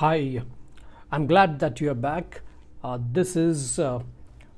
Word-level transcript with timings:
Hi, 0.00 0.40
I'm 1.12 1.26
glad 1.26 1.58
that 1.58 1.78
you 1.78 1.90
are 1.90 2.02
back. 2.02 2.40
Uh, 2.82 2.98
this 3.12 3.36
is 3.36 3.78
uh, 3.78 4.00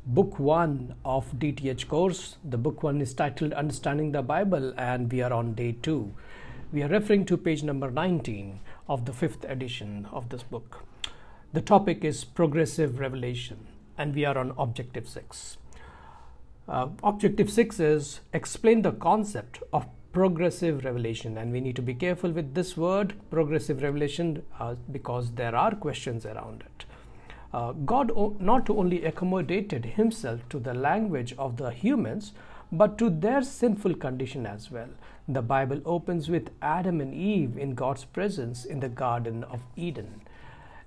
book 0.07 0.38
one 0.38 0.95
of 1.04 1.33
DTH 1.33 1.88
course. 1.88 2.37
The 2.45 2.57
book 2.57 2.85
one 2.85 3.01
is 3.01 3.12
titled 3.12 3.53
Understanding 3.53 4.13
the 4.13 4.23
Bible, 4.23 4.73
and 4.79 5.11
we 5.11 5.21
are 5.21 5.33
on 5.33 5.55
day 5.55 5.73
two. 5.83 6.15
We 6.73 6.85
are 6.85 6.89
referring 6.89 7.25
to 7.25 7.37
page 7.37 7.65
number 7.65 7.91
19 7.91 8.61
of 8.89 9.05
the 9.05 9.13
fifth 9.13 9.43
edition 9.43 10.07
of 10.13 10.28
this 10.28 10.44
book. 10.44 10.85
The 11.53 11.61
topic 11.61 12.04
is 12.04 12.22
progressive 12.22 13.01
revelation, 13.01 13.67
and 13.99 14.15
we 14.15 14.24
are 14.24 14.38
on 14.38 14.54
objective 14.56 15.09
six. 15.09 15.56
Uh, 16.69 16.91
objective 17.02 17.51
six 17.51 17.80
is 17.80 18.20
explain 18.33 18.83
the 18.83 18.93
concept 18.93 19.61
of 19.73 19.88
progressive 20.12 20.84
revelation. 20.84 21.38
And 21.38 21.52
we 21.52 21.60
need 21.60 21.77
to 21.77 21.83
be 21.83 21.95
careful 21.95 22.30
with 22.30 22.55
this 22.55 22.77
word 22.77 23.15
progressive 23.30 23.83
revelation 23.83 24.42
uh, 24.61 24.74
because 24.91 25.33
there 25.33 25.55
are 25.56 25.74
questions 25.74 26.27
around 26.27 26.62
it. 26.62 26.85
Uh, 27.52 27.73
god 27.73 28.11
o- 28.16 28.37
not 28.41 28.71
only 28.71 29.05
accommodated 29.05 29.85
himself 29.85 30.41
to 30.48 30.59
the 30.59 30.75
language 30.75 31.35
of 31.38 31.57
the 31.59 31.71
humans 31.71 32.33
but 32.71 32.97
to 32.97 33.11
their 33.11 33.43
sinful 33.43 33.95
condition 33.95 34.47
as 34.47 34.71
well. 34.71 34.88
The 35.29 35.43
bible 35.43 35.83
opens 35.85 36.30
with 36.30 36.51
adam 36.63 37.01
and 37.02 37.13
eve 37.13 37.59
in 37.59 37.74
god's 37.74 38.05
presence 38.05 38.65
in 38.65 38.80
the 38.80 38.88
garden 38.88 39.45
of 39.45 39.60
eden. 39.77 40.23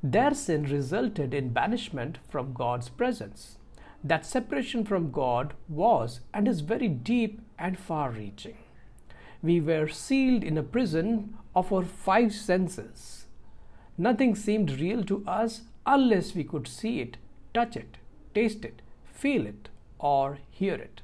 Their 0.02 0.34
sin 0.34 0.64
resulted 0.64 1.34
in 1.34 1.54
banishment 1.54 2.18
from 2.30 2.54
god's 2.54 2.90
presence. 2.90 3.58
That 4.04 4.26
separation 4.26 4.84
from 4.86 5.12
god 5.12 5.54
was 5.70 6.20
and 6.34 6.48
is 6.48 6.62
very 6.62 6.88
deep 6.88 7.42
and 7.60 7.78
far 7.78 8.10
reaching 8.10 8.58
we 9.46 9.62
were 9.62 9.88
sealed 9.88 10.44
in 10.44 10.58
a 10.58 10.64
prison 10.64 11.38
of 11.56 11.72
our 11.72 11.84
five 11.84 12.34
senses. 12.34 13.28
Nothing 13.98 14.36
seemed 14.36 14.80
real 14.80 15.04
to 15.04 15.24
us 15.28 15.62
unless 15.86 16.34
we 16.34 16.44
could 16.44 16.68
see 16.68 17.00
it, 17.00 17.18
touch 17.54 17.78
it, 17.78 17.98
taste 18.34 18.66
it, 18.66 18.82
feel 19.06 19.46
it, 19.46 19.70
or 20.00 20.40
hear 20.50 20.74
it. 20.74 21.02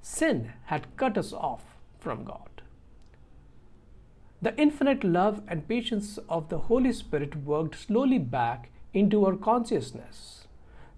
Sin 0.00 0.52
had 0.64 0.96
cut 0.96 1.18
us 1.18 1.32
off 1.32 1.64
from 2.00 2.24
God. 2.24 2.62
The 4.40 4.56
infinite 4.56 5.04
love 5.04 5.42
and 5.46 5.68
patience 5.68 6.18
of 6.28 6.48
the 6.48 6.58
Holy 6.70 6.92
Spirit 6.92 7.36
worked 7.44 7.74
slowly 7.74 8.18
back 8.18 8.70
into 8.94 9.26
our 9.26 9.36
consciousness. 9.36 10.46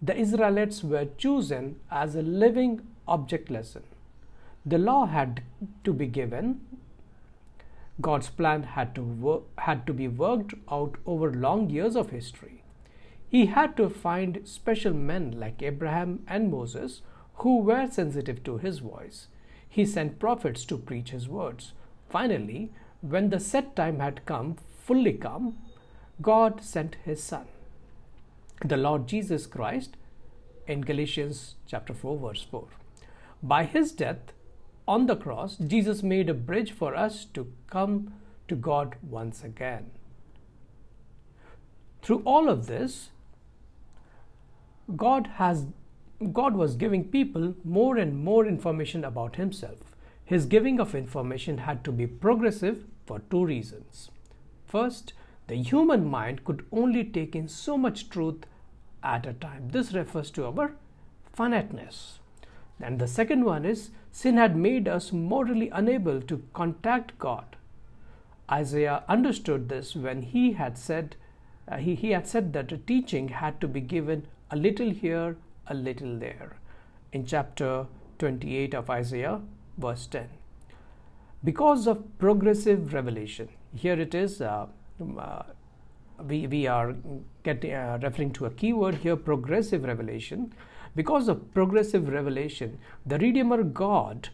The 0.00 0.16
Israelites 0.16 0.84
were 0.84 1.08
chosen 1.18 1.80
as 1.90 2.14
a 2.14 2.22
living 2.22 2.86
object 3.08 3.50
lesson 3.50 3.82
the 4.64 4.78
law 4.78 5.06
had 5.06 5.42
to 5.84 5.92
be 5.92 6.06
given. 6.06 6.60
God's 8.00 8.28
plan 8.28 8.62
had 8.62 8.94
to 8.94 9.02
work, 9.02 9.42
had 9.58 9.86
to 9.86 9.92
be 9.92 10.08
worked 10.08 10.54
out 10.70 10.96
over 11.06 11.32
long 11.32 11.70
years 11.70 11.96
of 11.96 12.10
history. 12.10 12.62
He 13.28 13.46
had 13.46 13.76
to 13.76 13.88
find 13.88 14.40
special 14.44 14.92
men 14.92 15.38
like 15.38 15.62
abraham 15.62 16.24
and 16.26 16.50
moses 16.50 17.00
who 17.36 17.58
were 17.58 17.86
sensitive 17.86 18.42
to 18.44 18.58
his 18.58 18.80
voice. 18.80 19.28
He 19.68 19.86
sent 19.86 20.18
prophets 20.18 20.64
to 20.64 20.76
preach 20.76 21.10
his 21.10 21.28
words. 21.28 21.72
Finally 22.08 22.72
when 23.00 23.30
the 23.30 23.40
set 23.40 23.76
time 23.76 24.00
had 24.00 24.26
come 24.26 24.56
fully 24.84 25.12
come 25.12 25.56
god 26.20 26.62
sent 26.62 26.96
his 27.04 27.22
son. 27.22 27.46
The 28.64 28.76
lord 28.76 29.06
jesus 29.06 29.46
christ 29.46 29.96
in 30.66 30.80
galatians 30.82 31.54
chapter 31.66 31.94
4 31.94 32.18
verse 32.18 32.42
4 32.50 32.66
by 33.42 33.64
his 33.64 33.92
death 33.92 34.32
on 34.90 35.06
the 35.06 35.14
cross, 35.14 35.56
Jesus 35.56 36.02
made 36.02 36.28
a 36.28 36.34
bridge 36.34 36.72
for 36.72 36.96
us 36.96 37.24
to 37.34 37.46
come 37.68 38.12
to 38.48 38.56
God 38.56 38.96
once 39.02 39.44
again. 39.44 39.90
Through 42.02 42.22
all 42.24 42.48
of 42.48 42.66
this, 42.66 43.10
God 44.96 45.28
has 45.36 45.66
God 46.32 46.56
was 46.56 46.74
giving 46.74 47.04
people 47.04 47.54
more 47.64 47.96
and 47.96 48.24
more 48.24 48.44
information 48.46 49.04
about 49.04 49.36
himself. 49.36 49.94
His 50.24 50.44
giving 50.44 50.80
of 50.80 50.94
information 50.94 51.58
had 51.58 51.84
to 51.84 51.92
be 51.92 52.06
progressive 52.06 52.84
for 53.06 53.20
two 53.30 53.44
reasons. 53.44 54.10
First, 54.66 55.12
the 55.46 55.56
human 55.56 56.04
mind 56.04 56.44
could 56.44 56.66
only 56.72 57.04
take 57.04 57.36
in 57.36 57.48
so 57.48 57.78
much 57.78 58.10
truth 58.10 58.44
at 59.02 59.26
a 59.26 59.32
time. 59.32 59.70
This 59.70 59.92
refers 59.92 60.30
to 60.32 60.46
our 60.46 60.72
finiteness. 61.32 62.18
And 62.80 62.98
the 62.98 63.06
second 63.06 63.44
one 63.44 63.64
is 63.64 63.90
sin 64.10 64.36
had 64.36 64.56
made 64.56 64.88
us 64.88 65.12
morally 65.12 65.68
unable 65.70 66.20
to 66.22 66.42
contact 66.52 67.18
God. 67.18 67.56
Isaiah 68.50 69.04
understood 69.08 69.68
this 69.68 69.94
when 69.94 70.22
he 70.22 70.52
had 70.52 70.76
said 70.76 71.16
uh, 71.70 71.76
he, 71.76 71.94
he 71.94 72.10
had 72.10 72.26
said 72.26 72.52
that 72.52 72.72
a 72.72 72.78
teaching 72.78 73.28
had 73.28 73.60
to 73.60 73.68
be 73.68 73.80
given 73.80 74.26
a 74.50 74.56
little 74.56 74.90
here, 74.90 75.36
a 75.68 75.74
little 75.74 76.18
there. 76.18 76.56
In 77.12 77.24
chapter 77.24 77.86
28 78.18 78.74
of 78.74 78.90
Isaiah, 78.90 79.40
verse 79.78 80.06
10. 80.06 80.28
Because 81.44 81.86
of 81.86 82.18
progressive 82.18 82.92
revelation, 82.92 83.48
here 83.74 83.98
it 83.98 84.14
is. 84.14 84.40
Uh, 84.40 84.66
uh, 85.18 85.42
we, 86.26 86.46
we 86.46 86.66
are 86.66 86.94
getting, 87.44 87.72
uh, 87.72 87.98
referring 88.02 88.32
to 88.32 88.46
a 88.46 88.50
keyword 88.50 88.96
here 88.96 89.16
progressive 89.16 89.84
revelation 89.84 90.52
because 90.94 91.28
of 91.28 91.52
progressive 91.54 92.08
revelation, 92.08 92.78
the 93.06 93.18
Redeemer 93.18 93.62
God 93.62 94.28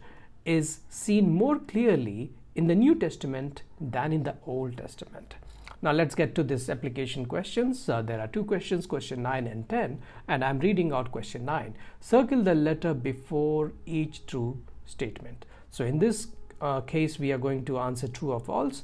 is 0.45 0.79
seen 0.89 1.33
more 1.33 1.59
clearly 1.59 2.31
in 2.55 2.67
the 2.67 2.75
New 2.75 2.95
Testament 2.95 3.63
than 3.79 4.11
in 4.11 4.23
the 4.23 4.35
Old 4.45 4.77
Testament. 4.77 5.35
Now 5.81 5.91
let's 5.91 6.15
get 6.15 6.33
to 6.35 6.43
this 6.43 6.69
application 6.69 7.27
questions. 7.27 7.87
Uh, 7.87 8.01
there 8.01 8.19
are 8.19 8.27
two 8.27 8.43
questions, 8.43 8.87
question 8.87 9.21
9 9.21 9.45
and 9.45 9.69
10, 9.69 10.01
and 10.27 10.43
I'm 10.43 10.59
reading 10.59 10.91
out 10.91 11.11
question 11.11 11.45
9. 11.45 11.75
Circle 11.99 12.43
the 12.43 12.55
letter 12.55 12.95
before 12.95 13.73
each 13.85 14.25
true 14.25 14.59
statement. 14.87 15.45
So 15.69 15.85
in 15.85 15.99
this 15.99 16.27
uh, 16.61 16.81
case, 16.81 17.19
we 17.19 17.31
are 17.31 17.37
going 17.37 17.63
to 17.65 17.77
answer 17.77 18.07
true 18.07 18.31
or 18.31 18.39
false. 18.39 18.81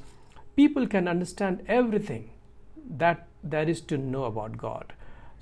People 0.54 0.86
can 0.86 1.08
understand 1.08 1.64
everything 1.66 2.30
that 2.88 3.26
there 3.42 3.68
is 3.68 3.80
to 3.80 3.98
know 3.98 4.24
about 4.24 4.56
God. 4.56 4.92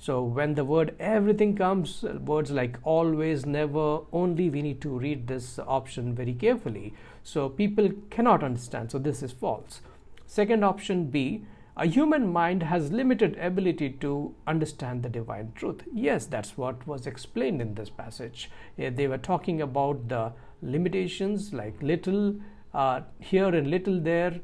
So 0.03 0.21
when 0.21 0.55
the 0.55 0.65
word 0.65 0.97
everything 0.99 1.55
comes, 1.55 2.03
words 2.03 2.51
like 2.51 2.77
always, 2.83 3.47
never, 3.47 4.01
only, 4.13 4.51
we 4.51 4.61
need 4.61 4.81
to 4.81 4.99
read 4.99 5.29
this 5.29 5.61
option 5.61 6.13
very 6.13 6.35
carefully. 6.35 6.93
So 7.23 7.49
people 7.49 7.89
cannot 8.11 8.43
understand. 8.43 8.91
So 8.91 8.99
this 8.99 9.23
is 9.23 9.31
false. 9.31 9.81
Second 10.27 10.65
option 10.65 11.05
B, 11.05 11.45
a 11.77 11.87
human 11.87 12.33
mind 12.33 12.65
has 12.65 12.91
limited 12.91 13.39
ability 13.39 13.91
to 14.01 14.35
understand 14.49 15.05
the 15.05 15.09
divine 15.09 15.53
truth. 15.55 15.83
Yes, 15.95 16.27
that's 16.27 16.59
what 16.59 16.85
was 16.85 17.07
explained 17.07 17.63
in 17.63 17.77
this 17.77 17.89
passage. 17.89 18.51
They 18.77 19.07
were 19.07 19.19
talking 19.19 19.63
about 19.63 20.09
the 20.09 20.33
limitations 20.63 21.53
like 21.53 21.81
little 21.81 22.35
uh, 22.75 23.03
here 23.21 23.55
and 23.55 23.71
little 23.71 24.01
there, 24.01 24.41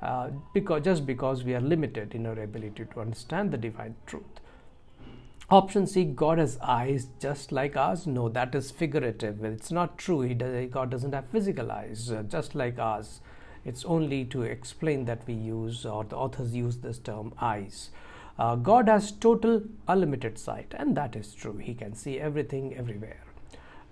uh, 0.00 0.30
because 0.54 0.84
just 0.84 1.04
because 1.04 1.44
we 1.44 1.54
are 1.54 1.60
limited 1.60 2.14
in 2.14 2.24
our 2.24 2.40
ability 2.40 2.86
to 2.94 3.00
understand 3.00 3.50
the 3.50 3.58
divine 3.58 3.94
truth. 4.06 4.40
Option 5.50 5.86
C, 5.86 6.04
God 6.04 6.38
has 6.38 6.58
eyes 6.62 7.08
just 7.20 7.52
like 7.52 7.76
us. 7.76 8.06
No, 8.06 8.28
that 8.28 8.54
is 8.54 8.70
figurative. 8.70 9.44
It's 9.44 9.70
not 9.70 9.98
true. 9.98 10.22
He 10.22 10.34
does, 10.34 10.70
God 10.70 10.90
doesn't 10.90 11.12
have 11.12 11.26
physical 11.26 11.70
eyes, 11.70 12.10
uh, 12.10 12.22
just 12.22 12.54
like 12.54 12.78
ours. 12.78 13.20
It's 13.64 13.84
only 13.84 14.24
to 14.26 14.42
explain 14.42 15.04
that 15.04 15.26
we 15.26 15.34
use, 15.34 15.84
or 15.84 16.04
the 16.04 16.16
authors 16.16 16.54
use 16.54 16.78
this 16.78 16.98
term, 16.98 17.34
eyes. 17.40 17.90
Uh, 18.38 18.56
God 18.56 18.88
has 18.88 19.12
total 19.12 19.62
unlimited 19.86 20.38
sight, 20.38 20.74
and 20.76 20.96
that 20.96 21.14
is 21.14 21.34
true. 21.34 21.58
He 21.58 21.74
can 21.74 21.94
see 21.94 22.18
everything 22.18 22.74
everywhere. 22.74 23.22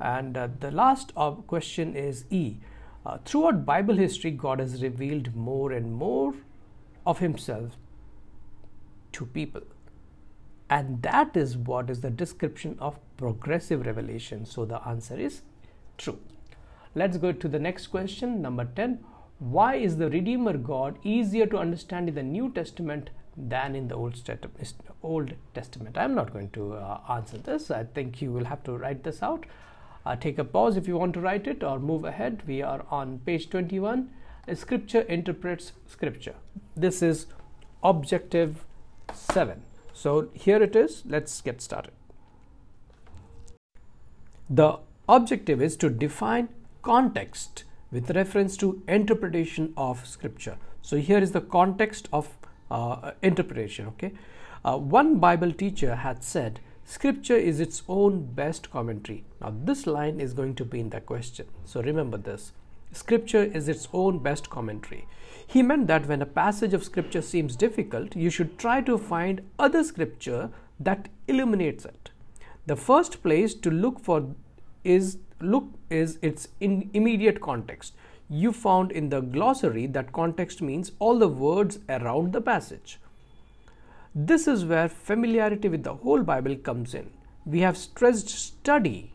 And 0.01 0.37
uh, 0.37 0.49
the 0.59 0.71
last 0.71 1.15
question 1.47 1.95
is 1.95 2.25
E. 2.31 2.57
Uh, 3.05 3.19
throughout 3.25 3.67
Bible 3.67 3.97
history, 3.97 4.31
God 4.31 4.61
has 4.61 4.83
revealed 4.83 5.37
more 5.37 5.73
and 5.73 5.93
more 5.93 6.35
of 7.07 7.19
Himself 7.19 7.77
to 9.13 9.27
people 9.27 9.63
and 10.71 11.03
that 11.03 11.37
is 11.37 11.57
what 11.57 11.91
is 11.91 12.01
the 12.01 12.11
description 12.11 12.77
of 12.79 12.99
progressive 13.17 13.85
revelation. 13.85 14.47
So 14.47 14.65
the 14.65 14.81
answer 14.87 15.19
is 15.19 15.43
true. 15.99 16.19
Let's 16.95 17.19
go 17.19 17.33
to 17.33 17.49
the 17.49 17.59
next 17.59 17.89
question 17.89 18.41
number 18.41 18.65
10 18.65 19.05
why 19.41 19.77
is 19.77 19.97
the 19.97 20.11
redeemer 20.11 20.59
god 20.59 20.99
easier 21.03 21.47
to 21.47 21.57
understand 21.57 22.11
in 22.11 22.15
the 22.15 22.23
new 22.23 22.51
testament 22.53 23.09
than 23.37 23.75
in 23.75 23.89
the 23.89 23.95
old, 23.95 24.21
old 25.03 25.33
testament? 25.55 25.97
I'm 25.97 26.15
not 26.15 26.31
going 26.31 26.51
to 26.51 26.75
uh, 26.75 27.01
answer 27.09 27.39
this. 27.39 27.71
I 27.71 27.85
think 27.85 28.21
you 28.21 28.33
will 28.33 28.45
have 28.45 28.63
to 28.65 28.77
write 28.77 29.03
this 29.03 29.23
out. 29.23 29.47
Uh, 30.05 30.15
take 30.15 30.39
a 30.39 30.45
pause 30.45 30.77
if 30.77 30.87
you 30.87 30.99
want 30.99 31.15
to 31.15 31.23
write 31.23 31.47
it 31.47 31.63
or 31.63 31.79
move 31.79 32.05
ahead. 32.05 32.43
We 32.47 32.61
are 32.61 32.85
on 32.91 33.21
page 33.21 33.49
21 33.49 34.11
scripture 34.55 35.03
interprets 35.03 35.73
scripture. 35.87 36.35
This 36.77 37.01
is 37.01 37.27
objective 37.83 38.67
7 39.15 39.63
so 40.01 40.29
here 40.33 40.63
it 40.63 40.75
is. 40.75 41.03
Let's 41.05 41.41
get 41.43 41.61
started. 41.61 41.93
The 44.49 44.79
objective 45.09 45.61
is 45.61 45.77
to 45.77 45.91
define 45.91 46.49
context 46.81 47.65
with 47.93 48.11
reference 48.11 48.57
to 48.59 48.83
interpretation 48.89 49.75
of 49.77 50.07
scripture. 50.07 50.57
So 50.81 50.97
here 50.97 51.19
is 51.19 51.33
the 51.33 51.43
context 51.43 52.09
of 52.15 52.31
uh, 52.71 53.11
interpretation. 53.21 53.89
Okay, 53.89 54.13
uh, 54.65 54.79
one 54.79 55.19
Bible 55.19 55.53
teacher 55.53 55.97
had 55.97 56.25
said, 56.25 56.61
Scripture 56.85 57.37
is 57.37 57.61
its 57.61 57.83
own 57.87 58.25
best 58.35 58.71
commentary. 58.71 59.23
Now, 59.41 59.55
this 59.65 59.87
line 59.87 60.19
is 60.19 60.33
going 60.33 60.55
to 60.57 60.65
be 60.65 60.81
in 60.81 60.91
the 60.91 61.01
question. 61.01 61.47
So, 61.65 61.83
remember 61.83 62.17
this 62.17 62.53
Scripture 62.93 63.45
is 63.45 63.69
its 63.69 63.89
own 63.93 64.19
best 64.19 64.51
commentary. 64.51 65.07
He 65.47 65.63
meant 65.63 65.87
that 65.87 66.07
when 66.07 66.23
a 66.23 66.27
passage 66.27 66.75
of 66.75 66.85
Scripture 66.85 67.23
seems 67.23 67.57
difficult, 67.57 68.17
you 68.17 68.31
should 68.31 68.59
try 68.59 68.81
to 68.83 68.99
find 68.99 69.43
other 69.59 69.85
Scripture 69.85 70.51
that 70.79 71.09
illuminates 71.29 71.85
it. 71.85 72.11
The 72.67 72.77
first 72.77 73.23
place 73.23 73.55
to 73.55 73.71
look 73.71 74.01
for 74.01 74.35
is 74.85 75.19
look 75.41 75.65
is 75.89 76.19
its 76.23 76.49
immediate 76.61 77.41
context. 77.41 77.95
You 78.29 78.53
found 78.53 78.93
in 78.93 79.09
the 79.09 79.21
glossary 79.21 79.87
that 79.87 80.13
context 80.13 80.61
means 80.61 80.93
all 80.99 81.19
the 81.19 81.29
words 81.29 81.79
around 81.89 82.33
the 82.33 82.41
passage. 82.41 83.01
This 84.15 84.47
is 84.47 84.65
where 84.65 84.89
familiarity 84.89 85.69
with 85.69 85.83
the 85.83 85.95
whole 85.95 86.23
Bible 86.23 86.57
comes 86.57 86.95
in. 86.95 87.11
We 87.47 87.61
have 87.61 87.77
stressed 87.77 88.29
study, 88.29 89.15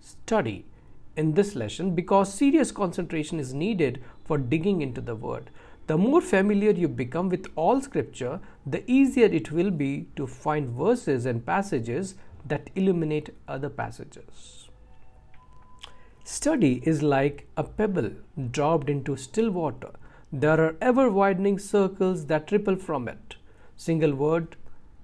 study 0.00 0.64
in 1.18 1.34
this 1.34 1.54
lesson 1.54 1.94
because 1.94 2.32
serious 2.32 2.70
concentration 2.72 3.40
is 3.40 3.52
needed 3.52 4.00
for 4.24 4.38
digging 4.38 4.80
into 4.80 5.00
the 5.00 5.14
word. 5.14 5.50
The 5.86 5.98
more 5.98 6.20
familiar 6.20 6.70
you 6.70 6.88
become 6.88 7.28
with 7.28 7.48
all 7.56 7.80
scripture, 7.80 8.40
the 8.66 8.82
easier 8.90 9.26
it 9.26 9.50
will 9.50 9.70
be 9.70 10.06
to 10.16 10.26
find 10.26 10.68
verses 10.68 11.26
and 11.26 11.44
passages 11.44 12.14
that 12.46 12.70
illuminate 12.74 13.34
other 13.46 13.68
passages. 13.68 14.68
Study 16.24 16.82
is 16.84 17.02
like 17.02 17.46
a 17.56 17.64
pebble 17.64 18.10
dropped 18.50 18.88
into 18.88 19.16
still 19.16 19.50
water. 19.50 19.90
There 20.32 20.60
are 20.60 20.76
ever 20.80 21.10
widening 21.10 21.58
circles 21.58 22.26
that 22.26 22.52
ripple 22.52 22.76
from 22.76 23.08
it 23.08 23.36
single 23.78 24.12
word 24.12 24.56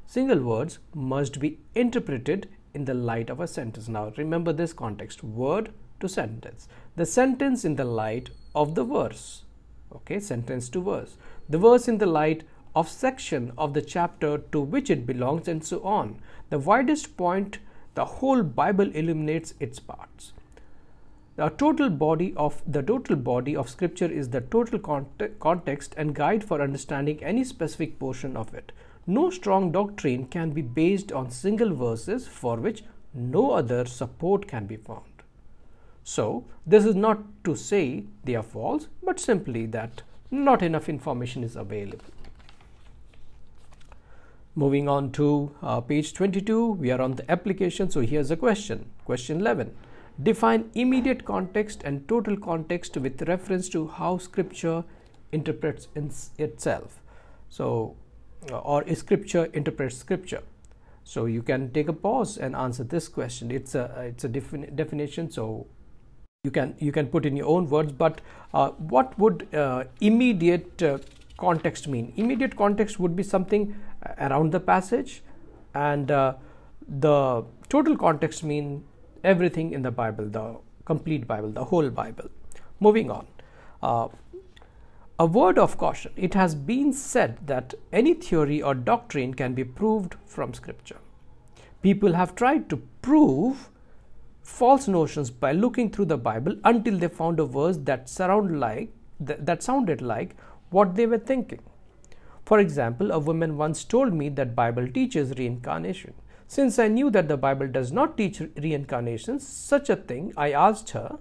single 0.04 0.40
words 0.40 0.80
must 0.92 1.38
be 1.38 1.58
interpreted 1.76 2.48
in 2.74 2.84
the 2.86 2.92
light 3.10 3.30
of 3.30 3.38
a 3.38 3.46
sentence 3.46 3.88
now 3.88 4.12
remember 4.16 4.52
this 4.52 4.72
context 4.72 5.22
word 5.22 5.72
to 6.00 6.08
sentence. 6.08 6.68
The 6.96 7.06
sentence 7.06 7.64
in 7.64 7.76
the 7.76 7.84
light 7.84 8.30
of 8.54 8.74
the 8.74 8.84
verse. 8.84 9.42
Okay 9.94 10.20
sentence 10.20 10.68
to 10.70 10.82
verse. 10.82 11.16
The 11.48 11.58
verse 11.58 11.88
in 11.88 11.98
the 11.98 12.06
light 12.06 12.44
of 12.74 12.88
section 12.88 13.52
of 13.56 13.74
the 13.74 13.82
chapter 13.82 14.38
to 14.38 14.60
which 14.60 14.90
it 14.90 15.06
belongs 15.06 15.48
and 15.48 15.64
so 15.64 15.82
on. 15.82 16.20
The 16.50 16.58
widest 16.58 17.16
point 17.16 17.58
the 17.94 18.04
whole 18.04 18.42
bible 18.42 18.90
illuminates 18.90 19.54
its 19.60 19.78
parts. 19.78 20.32
The 21.36 21.48
total 21.48 21.90
body 21.90 22.32
of 22.36 22.62
the 22.66 22.82
total 22.82 23.16
body 23.16 23.56
of 23.56 23.68
scripture 23.68 24.10
is 24.10 24.30
the 24.30 24.40
total 24.40 24.78
context 24.78 25.94
and 25.96 26.14
guide 26.14 26.44
for 26.44 26.60
understanding 26.60 27.22
any 27.22 27.44
specific 27.44 27.98
portion 27.98 28.36
of 28.36 28.54
it. 28.54 28.72
No 29.06 29.30
strong 29.30 29.70
doctrine 29.70 30.26
can 30.26 30.50
be 30.50 30.62
based 30.62 31.12
on 31.12 31.30
single 31.30 31.74
verses 31.74 32.26
for 32.26 32.56
which 32.56 32.84
no 33.12 33.52
other 33.52 33.84
support 33.84 34.48
can 34.48 34.66
be 34.66 34.76
found. 34.76 35.13
So, 36.04 36.44
this 36.66 36.84
is 36.84 36.94
not 36.94 37.22
to 37.44 37.56
say 37.56 38.04
they 38.24 38.34
are 38.34 38.42
false, 38.42 38.88
but 39.02 39.18
simply 39.18 39.64
that 39.66 40.02
not 40.30 40.62
enough 40.62 40.88
information 40.88 41.42
is 41.42 41.56
available. 41.56 42.04
Moving 44.54 44.88
on 44.88 45.10
to 45.12 45.54
uh, 45.62 45.80
page 45.80 46.12
22, 46.12 46.72
we 46.72 46.90
are 46.90 47.00
on 47.00 47.12
the 47.12 47.28
application. 47.30 47.90
So, 47.90 48.02
here's 48.02 48.30
a 48.30 48.36
question. 48.36 48.90
Question 49.06 49.40
11 49.40 49.74
Define 50.22 50.70
immediate 50.74 51.24
context 51.24 51.82
and 51.84 52.06
total 52.06 52.36
context 52.36 52.96
with 52.98 53.22
reference 53.22 53.68
to 53.70 53.88
how 53.88 54.18
scripture 54.18 54.84
interprets 55.32 55.88
itself. 56.38 57.00
So, 57.48 57.96
uh, 58.50 58.58
or 58.58 58.84
scripture 58.94 59.46
interprets 59.54 59.96
scripture. 59.96 60.42
So 61.02 61.26
you 61.26 61.42
can 61.42 61.70
take 61.70 61.88
a 61.88 61.92
pause 61.92 62.38
and 62.38 62.56
answer 62.56 62.84
this 62.84 63.08
question. 63.08 63.50
It's 63.50 63.74
a 63.74 64.06
it's 64.08 64.24
a 64.24 64.28
defini- 64.28 64.74
definition. 64.74 65.30
So 65.30 65.66
you 66.44 66.50
can 66.50 66.74
you 66.78 66.92
can 66.92 67.06
put 67.08 67.26
in 67.26 67.36
your 67.36 67.48
own 67.48 67.68
words. 67.68 67.92
But 67.92 68.20
uh, 68.52 68.70
what 68.94 69.18
would 69.18 69.52
uh, 69.54 69.84
immediate 70.00 70.82
uh, 70.82 70.98
context 71.38 71.88
mean? 71.88 72.12
Immediate 72.16 72.56
context 72.56 73.00
would 73.00 73.16
be 73.16 73.22
something 73.22 73.74
around 74.18 74.52
the 74.52 74.60
passage, 74.60 75.22
and 75.74 76.10
uh, 76.10 76.34
the 76.86 77.44
total 77.68 77.96
context 77.96 78.44
mean 78.44 78.84
everything 79.24 79.72
in 79.72 79.82
the 79.82 79.90
Bible, 79.90 80.28
the 80.28 80.56
complete 80.84 81.26
Bible, 81.26 81.50
the 81.50 81.64
whole 81.64 81.90
Bible. 81.90 82.28
Moving 82.78 83.10
on. 83.10 83.26
Uh, 83.82 84.08
a 85.16 85.26
word 85.26 85.58
of 85.58 85.78
caution 85.78 86.12
it 86.16 86.34
has 86.34 86.54
been 86.56 86.92
said 86.92 87.38
that 87.46 87.74
any 87.92 88.14
theory 88.14 88.60
or 88.60 88.74
doctrine 88.74 89.32
can 89.32 89.54
be 89.54 89.62
proved 89.62 90.16
from 90.26 90.52
Scripture. 90.52 90.98
People 91.82 92.14
have 92.14 92.34
tried 92.34 92.68
to 92.70 92.78
prove 93.00 93.70
false 94.44 94.86
notions 94.86 95.30
by 95.30 95.52
looking 95.52 95.90
through 95.90 96.04
the 96.04 96.18
Bible 96.18 96.54
until 96.64 96.98
they 96.98 97.08
found 97.08 97.40
a 97.40 97.44
verse 97.46 97.78
that 97.78 98.08
sound 98.08 98.60
like 98.60 98.92
that 99.18 99.62
sounded 99.62 100.02
like 100.02 100.36
what 100.70 100.94
they 100.94 101.06
were 101.06 101.18
thinking. 101.18 101.62
For 102.44 102.58
example, 102.58 103.10
a 103.10 103.18
woman 103.18 103.56
once 103.56 103.84
told 103.84 104.12
me 104.12 104.28
that 104.28 104.54
Bible 104.54 104.86
teaches 104.86 105.32
reincarnation. 105.38 106.12
Since 106.46 106.78
I 106.78 106.88
knew 106.88 107.10
that 107.10 107.26
the 107.26 107.38
Bible 107.38 107.68
does 107.68 107.90
not 107.90 108.18
teach 108.18 108.42
reincarnation, 108.56 109.40
such 109.40 109.88
a 109.88 109.96
thing, 109.96 110.34
I 110.36 110.52
asked 110.52 110.90
her. 110.90 111.18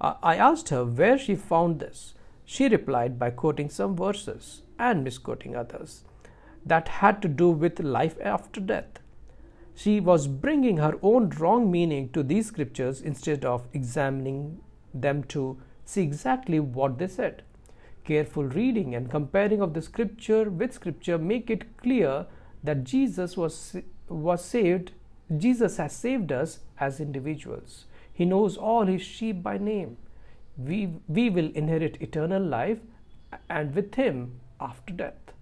Uh, 0.00 0.14
I 0.22 0.36
asked 0.36 0.70
her 0.70 0.84
where 0.84 1.18
she 1.18 1.34
found 1.34 1.80
this. 1.80 2.14
She 2.46 2.68
replied 2.68 3.18
by 3.18 3.30
quoting 3.30 3.68
some 3.68 3.96
verses 3.96 4.62
and 4.78 5.04
misquoting 5.04 5.54
others 5.54 6.04
that 6.66 6.88
had 6.88 7.20
to 7.22 7.28
do 7.28 7.50
with 7.50 7.80
life 7.80 8.16
after 8.22 8.60
death. 8.60 9.00
She 9.74 10.00
was 10.00 10.28
bringing 10.28 10.76
her 10.76 10.98
own 11.02 11.30
wrong 11.30 11.70
meaning 11.70 12.10
to 12.10 12.22
these 12.22 12.46
scriptures 12.46 13.00
instead 13.00 13.44
of 13.44 13.66
examining 13.72 14.60
them 14.94 15.24
to 15.24 15.58
see 15.84 16.02
exactly 16.02 16.60
what 16.60 16.98
they 16.98 17.08
said. 17.08 17.42
Careful 18.04 18.44
reading 18.44 18.94
and 18.94 19.10
comparing 19.10 19.60
of 19.60 19.74
the 19.74 19.82
scripture 19.82 20.48
with 20.48 20.72
scripture 20.72 21.18
make 21.18 21.50
it 21.50 21.76
clear 21.76 22.26
that 22.62 22.84
Jesus 22.84 23.36
was, 23.36 23.76
was 24.08 24.44
saved, 24.44 24.92
Jesus 25.36 25.78
has 25.78 25.92
saved 25.92 26.30
us 26.30 26.60
as 26.78 27.00
individuals. 27.00 27.86
He 28.12 28.24
knows 28.24 28.56
all 28.56 28.86
his 28.86 29.02
sheep 29.02 29.42
by 29.42 29.58
name. 29.58 29.96
We, 30.56 30.94
we 31.08 31.30
will 31.30 31.50
inherit 31.54 32.00
eternal 32.00 32.42
life 32.42 32.78
and 33.50 33.74
with 33.74 33.94
him 33.96 34.40
after 34.60 34.92
death. 34.92 35.33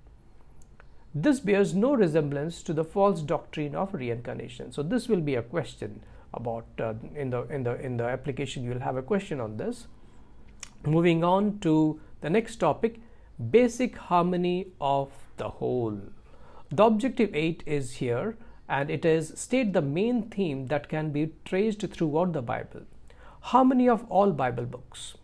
This 1.15 1.41
bears 1.41 1.75
no 1.75 1.95
resemblance 1.95 2.63
to 2.63 2.73
the 2.73 2.85
false 2.85 3.21
doctrine 3.21 3.75
of 3.75 3.93
reincarnation. 3.93 4.73
So 4.73 4.83
this 4.83 5.09
will 5.09 5.21
be 5.21 5.35
a 5.35 5.43
question 5.43 6.03
about 6.33 6.67
uh, 6.81 6.95
in 7.15 7.31
the 7.31 7.43
in 7.49 7.63
the 7.65 7.75
in 7.85 7.99
the 7.99 8.05
application 8.05 8.65
you 8.65 8.71
will 8.71 8.81
have 8.81 8.97
a 8.97 9.03
question 9.03 9.41
on 9.41 9.59
this. 9.59 9.87
Moving 10.87 11.23
on 11.23 11.59
to 11.61 12.01
the 12.23 12.31
next 12.31 12.57
topic 12.57 13.01
basic 13.51 13.97
harmony 13.97 14.69
of 14.81 15.11
the 15.37 15.49
whole. 15.49 15.99
The 16.71 16.85
objective 16.85 17.35
8 17.35 17.63
is 17.67 17.93
here 17.95 18.37
and 18.69 18.91
it 18.91 19.05
is 19.05 19.33
state 19.37 19.73
the 19.73 19.83
main 19.83 20.31
theme 20.31 20.67
that 20.69 20.89
can 20.89 21.11
be 21.11 21.33
traced 21.45 21.81
throughout 21.81 22.33
the 22.33 22.43
Bible. 22.43 22.83
Harmony 23.41 23.89
of 23.89 24.05
all 24.09 24.33
Bible 24.33 24.65
books. 24.65 25.15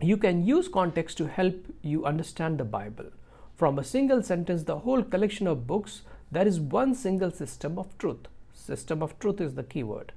You 0.00 0.16
can 0.16 0.46
use 0.46 0.68
context 0.68 1.18
to 1.18 1.26
help 1.26 1.56
you 1.82 2.04
understand 2.04 2.58
the 2.58 2.64
Bible. 2.64 3.10
From 3.56 3.78
a 3.78 3.84
single 3.84 4.22
sentence, 4.22 4.64
the 4.64 4.80
whole 4.80 5.02
collection 5.02 5.46
of 5.46 5.66
books, 5.66 6.02
there 6.30 6.46
is 6.46 6.60
one 6.60 6.94
single 6.94 7.30
system 7.30 7.78
of 7.78 7.96
truth. 7.96 8.28
System 8.52 9.02
of 9.02 9.18
truth 9.18 9.40
is 9.40 9.54
the 9.54 9.62
keyword. 9.62 10.12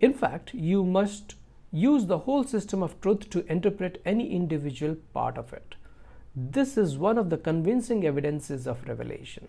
In 0.00 0.14
fact, 0.14 0.54
you 0.54 0.82
must 0.82 1.34
use 1.70 2.06
the 2.06 2.20
whole 2.20 2.44
system 2.44 2.82
of 2.82 2.98
truth 3.02 3.28
to 3.30 3.44
interpret 3.52 4.00
any 4.06 4.30
individual 4.32 4.96
part 5.12 5.36
of 5.36 5.52
it. 5.52 5.74
This 6.34 6.78
is 6.78 6.96
one 6.96 7.18
of 7.18 7.28
the 7.28 7.36
convincing 7.36 8.06
evidences 8.06 8.66
of 8.66 8.88
revelation. 8.88 9.48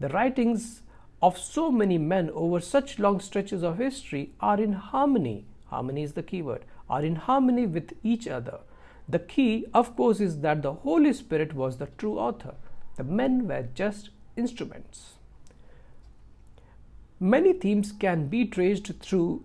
The 0.00 0.08
writings 0.08 0.80
of 1.20 1.36
so 1.36 1.70
many 1.70 1.98
men 1.98 2.30
over 2.30 2.60
such 2.60 2.98
long 2.98 3.20
stretches 3.20 3.62
of 3.62 3.76
history 3.76 4.32
are 4.40 4.58
in 4.58 4.72
harmony. 4.72 5.44
Harmony 5.66 6.04
is 6.04 6.14
the 6.14 6.22
keyword, 6.22 6.64
are 6.88 7.04
in 7.04 7.16
harmony 7.16 7.66
with 7.66 7.92
each 8.02 8.26
other. 8.26 8.60
The 9.08 9.20
key, 9.20 9.66
of 9.72 9.94
course, 9.96 10.20
is 10.20 10.40
that 10.40 10.62
the 10.62 10.72
Holy 10.72 11.12
Spirit 11.12 11.54
was 11.54 11.76
the 11.76 11.88
true 11.98 12.18
author. 12.18 12.54
The 12.96 13.04
men 13.04 13.46
were 13.46 13.68
just 13.74 14.10
instruments. 14.36 15.14
Many 17.20 17.52
themes 17.52 17.92
can 17.92 18.26
be 18.26 18.44
traced 18.44 18.92
through 19.00 19.44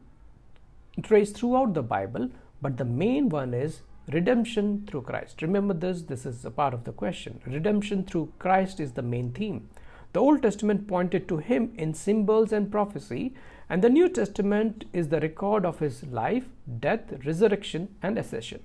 traced 1.01 1.38
throughout 1.38 1.74
the 1.74 1.82
Bible, 1.82 2.30
but 2.62 2.77
the 2.77 2.86
main 2.86 3.30
one 3.30 3.53
is 3.53 3.82
redemption 4.10 4.86
through 4.88 5.03
Christ. 5.03 5.41
Remember 5.41 5.74
this, 5.74 6.01
this 6.01 6.25
is 6.25 6.44
a 6.44 6.51
part 6.51 6.74
of 6.74 6.84
the 6.84 6.91
question. 6.91 7.39
Redemption 7.46 8.03
through 8.03 8.34
Christ 8.39 8.80
is 8.80 8.91
the 8.91 9.01
main 9.01 9.32
theme. 9.32 9.70
The 10.13 10.20
Old 10.20 10.41
Testament 10.41 10.88
pointed 10.88 11.30
to 11.30 11.38
him 11.38 11.72
in 11.77 11.94
symbols 11.94 12.51
and 12.51 12.70
prophecy, 12.70 13.34
and 13.70 13.82
the 13.82 13.89
New 13.89 14.10
Testament 14.10 14.84
is 14.91 15.08
the 15.08 15.22
record 15.22 15.65
of 15.65 15.80
his 15.80 16.03
life, 16.03 16.50
death, 16.80 17.25
resurrection, 17.25 17.96
and 18.03 18.18
ascension. 18.18 18.62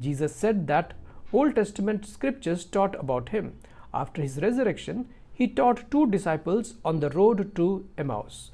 Jesus 0.00 0.34
said 0.34 0.66
that 0.66 0.94
Old 1.32 1.54
Testament 1.54 2.06
scriptures 2.06 2.64
taught 2.64 2.94
about 2.98 3.28
him. 3.28 3.54
After 3.94 4.22
his 4.22 4.40
resurrection, 4.40 5.08
he 5.32 5.48
taught 5.48 5.90
two 5.90 6.06
disciples 6.10 6.74
on 6.84 7.00
the 7.00 7.10
road 7.10 7.54
to 7.56 7.88
Emmaus. 7.96 8.50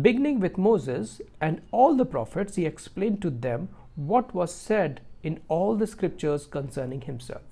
Beginning 0.00 0.40
with 0.40 0.56
Moses 0.56 1.20
and 1.40 1.60
all 1.70 1.94
the 1.94 2.06
prophets, 2.06 2.56
he 2.56 2.64
explained 2.64 3.20
to 3.22 3.30
them 3.30 3.68
what 3.94 4.34
was 4.34 4.54
said 4.54 5.02
in 5.22 5.40
all 5.48 5.76
the 5.76 5.86
scriptures 5.86 6.46
concerning 6.46 7.02
himself. 7.02 7.42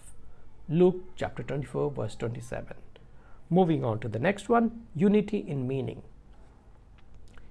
Luke 0.69 1.03
chapter 1.17 1.43
24, 1.43 1.91
verse 1.91 2.15
27. 2.15 2.75
Moving 3.51 3.85
on 3.85 3.99
to 4.01 4.09
the 4.09 4.19
next 4.19 4.49
one 4.49 4.87
unity 4.95 5.39
in 5.39 5.69
meaning. 5.69 6.03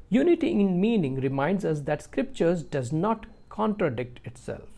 Unity 0.09 0.51
in 0.51 0.81
meaning 0.81 1.19
reminds 1.19 1.63
us 1.63 1.81
that 1.81 2.01
scriptures 2.01 2.63
does 2.63 2.91
not 2.91 3.27
contradict 3.49 4.19
itself. 4.25 4.69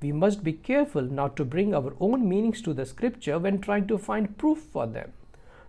We 0.00 0.12
must 0.12 0.44
be 0.44 0.52
careful 0.52 1.02
not 1.02 1.36
to 1.36 1.44
bring 1.44 1.74
our 1.74 1.94
own 2.00 2.28
meanings 2.28 2.62
to 2.62 2.74
the 2.74 2.86
scripture 2.86 3.38
when 3.38 3.60
trying 3.60 3.86
to 3.88 3.98
find 3.98 4.36
proof 4.38 4.58
for 4.58 4.86
them. 4.86 5.12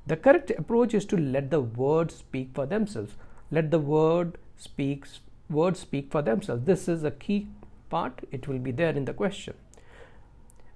The 0.06 0.17
correct 0.17 0.51
approach 0.51 0.94
is 0.94 1.06
to 1.06 1.17
let 1.17 1.50
the 1.51 1.62
words 1.62 2.15
speak 2.15 2.50
for 2.53 2.65
themselves. 2.65 3.15
Let 3.51 3.72
the 3.72 3.79
word 3.79 4.38
speaks 4.58 5.20
words 5.50 5.79
speak 5.79 6.12
for 6.12 6.22
themselves. 6.22 6.65
This 6.65 6.88
is 6.88 7.03
a 7.03 7.12
key 7.12 7.48
part. 7.89 8.22
It 8.32 8.48
will 8.48 8.60
be 8.60 8.72
there 8.72 8.91
in 8.91 9.06
the 9.06 9.13
question. 9.13 9.53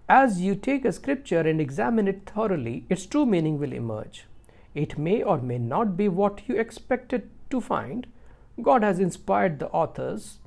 As 0.07 0.41
you 0.41 0.55
take 0.55 0.83
a 0.83 0.91
scripture 0.91 1.39
and 1.39 1.61
examine 1.61 2.07
it 2.07 2.29
thoroughly, 2.29 2.85
its 2.89 3.05
true 3.05 3.25
meaning 3.25 3.59
will 3.59 3.73
emerge. 3.73 4.25
It 4.73 4.97
may 4.97 5.21
or 5.21 5.41
may 5.41 5.57
not 5.57 5.95
be 5.95 6.07
what 6.07 6.41
you 6.47 6.57
expected 6.57 7.29
to 7.49 7.61
find. 7.61 8.07
God 8.61 8.83
has 8.83 8.99
inspired 8.99 9.59
the 9.59 9.69
authors, 9.69 10.39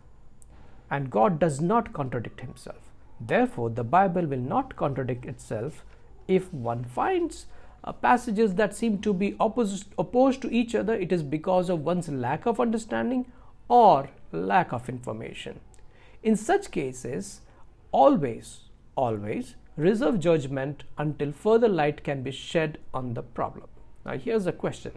and 0.91 1.11
God 1.11 1.39
does 1.39 1.61
not 1.61 1.93
contradict 1.93 2.41
himself. 2.41 2.91
Therefore, 3.21 3.71
the 3.71 3.85
Bible 3.85 4.27
will 4.27 4.39
not 4.39 4.77
contradict 4.77 5.25
itself 5.25 5.85
if 6.29 6.53
one 6.53 6.85
finds 6.85 7.47
uh, 7.85 7.93
passages 7.93 8.55
that 8.55 8.75
seem 8.75 8.99
to 8.99 9.13
be 9.13 9.37
opposite, 9.39 9.87
opposed 9.99 10.41
to 10.43 10.51
each 10.51 10.75
other, 10.75 10.95
it 10.95 11.13
is 11.13 11.23
because 11.23 11.69
of 11.69 11.85
one's 11.85 12.09
lack 12.09 12.47
of 12.47 12.59
understanding 12.59 13.31
or 13.69 14.09
lack 14.33 14.73
of 14.73 14.89
information. 14.89 15.61
In 16.23 16.37
such 16.37 16.71
cases, 16.71 17.43
always, 17.93 18.61
always 18.97 19.57
reserve 19.77 20.21
judgment 20.21 20.85
until 20.97 21.33
further 21.33 21.69
light 21.69 22.05
can 22.05 22.23
be 22.23 22.31
shed 22.31 22.79
on 22.95 23.15
the 23.15 23.23
problem. 23.23 23.69
Now, 24.07 24.17
here's 24.17 24.47
a 24.47 24.53
question 24.53 24.93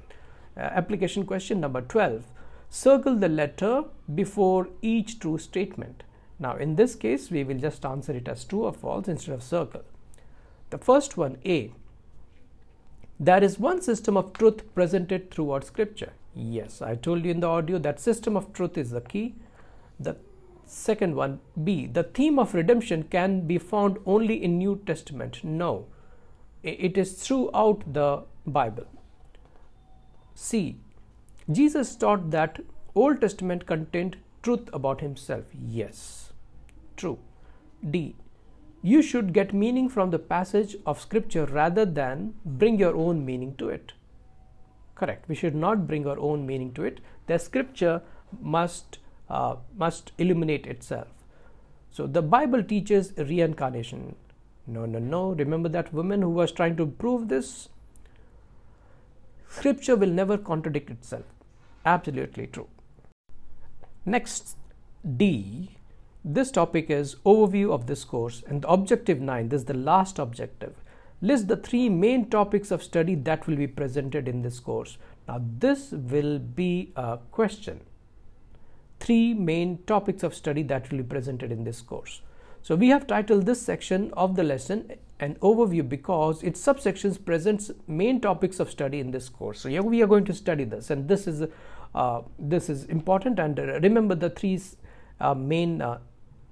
uh, 0.55 0.61
application 0.61 1.25
question 1.25 1.59
number 1.59 1.81
12 1.81 2.23
circle 2.69 3.15
the 3.15 3.29
letter 3.29 3.83
before 4.13 4.69
each 4.81 5.19
true 5.19 5.37
statement. 5.37 6.03
Now 6.39 6.55
in 6.55 6.75
this 6.75 6.95
case 6.95 7.31
we 7.31 7.43
will 7.43 7.57
just 7.57 7.85
answer 7.85 8.13
it 8.13 8.27
as 8.27 8.43
true 8.45 8.65
or 8.65 8.73
false 8.73 9.07
instead 9.07 9.33
of 9.33 9.43
circle. 9.43 9.83
The 10.69 10.77
first 10.77 11.17
one 11.17 11.37
A. 11.45 11.71
There 13.19 13.43
is 13.43 13.57
one 13.57 13.81
system 13.81 14.15
of 14.15 14.33
truth 14.33 14.73
presented 14.75 15.31
throughout 15.31 15.63
scripture. 15.63 16.13
Yes, 16.35 16.81
I 16.81 16.95
told 16.95 17.25
you 17.25 17.31
in 17.31 17.39
the 17.39 17.47
audio 17.47 17.79
that 17.79 17.99
system 17.99 18.37
of 18.37 18.53
truth 18.53 18.77
is 18.77 18.91
the 18.91 19.01
key. 19.01 19.35
The 19.99 20.17
second 20.65 21.15
one 21.15 21.39
B. 21.63 21.87
The 21.87 22.03
theme 22.03 22.37
of 22.37 22.53
redemption 22.53 23.03
can 23.03 23.47
be 23.47 23.57
found 23.57 23.97
only 24.05 24.43
in 24.43 24.59
New 24.59 24.81
Testament. 24.85 25.43
No. 25.43 25.87
It 26.61 26.97
is 26.97 27.13
throughout 27.13 27.81
the 27.91 28.23
Bible. 28.45 28.85
C. 30.35 30.77
Jesus 31.49 31.95
taught 31.95 32.31
that 32.31 32.59
Old 32.93 33.21
Testament 33.21 33.65
contained 33.65 34.17
truth 34.43 34.69
about 34.73 35.01
himself. 35.01 35.45
Yes. 35.53 36.33
True. 36.97 37.19
D. 37.89 38.15
You 38.81 39.01
should 39.01 39.33
get 39.33 39.53
meaning 39.53 39.89
from 39.89 40.09
the 40.11 40.19
passage 40.19 40.75
of 40.85 41.01
scripture 41.01 41.45
rather 41.45 41.85
than 41.85 42.33
bring 42.45 42.79
your 42.79 42.95
own 42.95 43.25
meaning 43.25 43.55
to 43.55 43.69
it. 43.69 43.93
Correct. 44.95 45.27
We 45.29 45.35
should 45.35 45.55
not 45.55 45.87
bring 45.87 46.07
our 46.07 46.19
own 46.19 46.45
meaning 46.45 46.73
to 46.73 46.83
it. 46.83 46.99
The 47.27 47.37
scripture 47.37 48.01
must 48.41 48.99
uh, 49.29 49.57
must 49.77 50.11
illuminate 50.17 50.65
itself. 50.65 51.07
So 51.91 52.07
the 52.07 52.21
Bible 52.21 52.63
teaches 52.63 53.13
reincarnation. 53.17 54.15
No, 54.65 54.85
no, 54.85 54.99
no. 54.99 55.31
Remember 55.31 55.69
that 55.69 55.93
woman 55.93 56.21
who 56.21 56.29
was 56.29 56.51
trying 56.51 56.77
to 56.77 56.85
prove 56.85 57.27
this? 57.29 57.69
Scripture 59.49 59.95
will 59.95 60.09
never 60.09 60.37
contradict 60.37 60.89
itself. 60.89 61.25
Absolutely 61.87 62.47
true. 62.47 62.67
Next, 64.05 64.57
D 65.17 65.77
this 66.29 66.51
topic 66.51 66.89
is 66.89 67.15
overview 67.25 67.71
of 67.71 67.87
this 67.87 68.03
course 68.03 68.43
and 68.47 68.61
the 68.61 68.67
objective 68.67 69.21
9, 69.21 69.47
this 69.47 69.61
is 69.61 69.65
the 69.65 69.73
last 69.73 70.19
objective. 70.19 70.75
List 71.21 71.47
the 71.47 71.55
three 71.55 71.87
main 71.87 72.29
topics 72.29 72.69
of 72.69 72.83
study 72.83 73.15
that 73.15 73.47
will 73.47 73.55
be 73.55 73.67
presented 73.67 74.27
in 74.27 74.41
this 74.41 74.59
course. 74.59 74.97
Now 75.27 75.41
this 75.59 75.91
will 75.91 76.37
be 76.39 76.91
a 76.97 77.19
question. 77.31 77.79
Three 78.99 79.33
main 79.33 79.77
topics 79.87 80.21
of 80.21 80.35
study 80.35 80.63
that 80.63 80.91
will 80.91 80.97
be 80.97 81.03
presented 81.03 81.53
in 81.53 81.63
this 81.63 81.81
course. 81.81 82.21
So 82.61 82.75
we 82.75 82.89
have 82.89 83.07
titled 83.07 83.45
this 83.45 83.61
section 83.61 84.11
of 84.17 84.35
the 84.35 84.43
lesson 84.43 84.91
an 85.19 85.35
overview 85.35 85.87
because 85.87 86.43
its 86.43 86.61
subsections 86.61 87.23
presents 87.23 87.71
main 87.87 88.19
topics 88.21 88.59
of 88.59 88.69
study 88.69 88.99
in 88.99 89.11
this 89.11 89.29
course. 89.29 89.61
So 89.61 89.69
here 89.69 89.81
we 89.81 90.01
are 90.03 90.07
going 90.07 90.25
to 90.25 90.33
study 90.33 90.63
this 90.63 90.89
and 90.89 91.07
this 91.07 91.25
is 91.25 91.47
this 92.39 92.69
is 92.69 92.85
important. 92.85 93.39
And 93.39 93.59
uh, 93.59 93.79
remember 93.79 94.15
the 94.15 94.29
three 94.29 94.59
uh, 95.19 95.33
main 95.33 95.81
uh, 95.81 95.99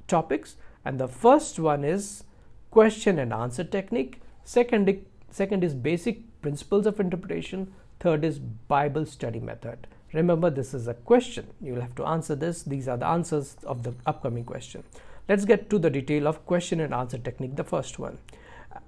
topics. 0.07 0.55
And 0.83 0.99
the 0.99 1.07
first 1.07 1.59
one 1.59 1.83
is 1.83 2.23
question 2.71 3.19
and 3.19 3.33
answer 3.33 3.63
technique. 3.63 4.21
Second 4.43 5.05
second 5.31 5.63
is 5.63 5.73
basic 5.73 6.41
principles 6.41 6.85
of 6.85 6.99
interpretation. 6.99 7.73
Third 7.99 8.23
is 8.23 8.39
bible 8.39 9.05
study 9.05 9.39
method. 9.39 9.87
Remember 10.13 10.49
this 10.49 10.73
is 10.73 10.87
a 10.87 10.93
question. 10.93 11.47
You 11.59 11.73
will 11.73 11.81
have 11.81 11.95
to 11.95 12.05
answer 12.05 12.35
this. 12.35 12.63
These 12.63 12.87
are 12.87 12.97
the 12.97 13.07
answers 13.07 13.57
of 13.65 13.83
the 13.83 13.93
upcoming 14.05 14.45
question. 14.45 14.83
Let's 15.27 15.45
get 15.45 15.69
to 15.71 15.79
the 15.79 15.89
detail 15.89 16.27
of 16.27 16.45
question 16.45 16.79
and 16.79 16.93
answer 16.93 17.17
technique 17.17 17.55
the 17.55 17.63
first 17.63 17.97
one 17.97 18.19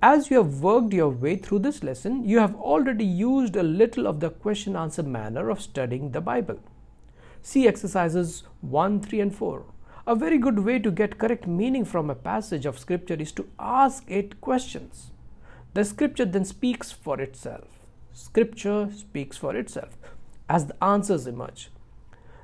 as 0.02 0.30
you 0.30 0.38
have 0.38 0.62
worked 0.62 0.94
your 0.94 1.10
way 1.10 1.36
through 1.36 1.60
this 1.60 1.84
lesson 1.84 2.24
you 2.24 2.40
have 2.40 2.56
already 2.56 3.06
used 3.06 3.56
a 3.56 3.64
little 3.64 4.08
of 4.08 4.20
the 4.20 4.30
question 4.30 4.76
answer 4.76 5.04
manner 5.04 5.50
of 5.50 5.62
studying 5.62 6.12
the 6.12 6.22
bible 6.22 6.60
see 7.42 7.68
exercises 7.68 8.44
1 8.62 9.02
3 9.02 9.20
and 9.22 9.36
4 9.36 9.66
a 10.08 10.16
very 10.16 10.38
good 10.38 10.60
way 10.60 10.80
to 10.80 10.90
get 10.90 11.18
correct 11.18 11.46
meaning 11.46 11.84
from 11.84 12.10
a 12.10 12.16
passage 12.16 12.66
of 12.66 12.80
scripture 12.80 13.16
is 13.16 13.34
to 13.34 13.46
ask 13.60 14.10
it 14.10 14.40
questions. 14.40 15.12
The 15.74 15.84
scripture 15.84 16.24
then 16.24 16.46
speaks 16.46 16.94
for 16.94 17.20
itself. 17.20 17.68
Scripture 18.14 18.90
speaks 18.96 19.36
for 19.36 19.54
itself 19.54 19.98
as 20.50 20.68
the 20.68 20.82
answers 20.82 21.28
emerge. 21.28 21.70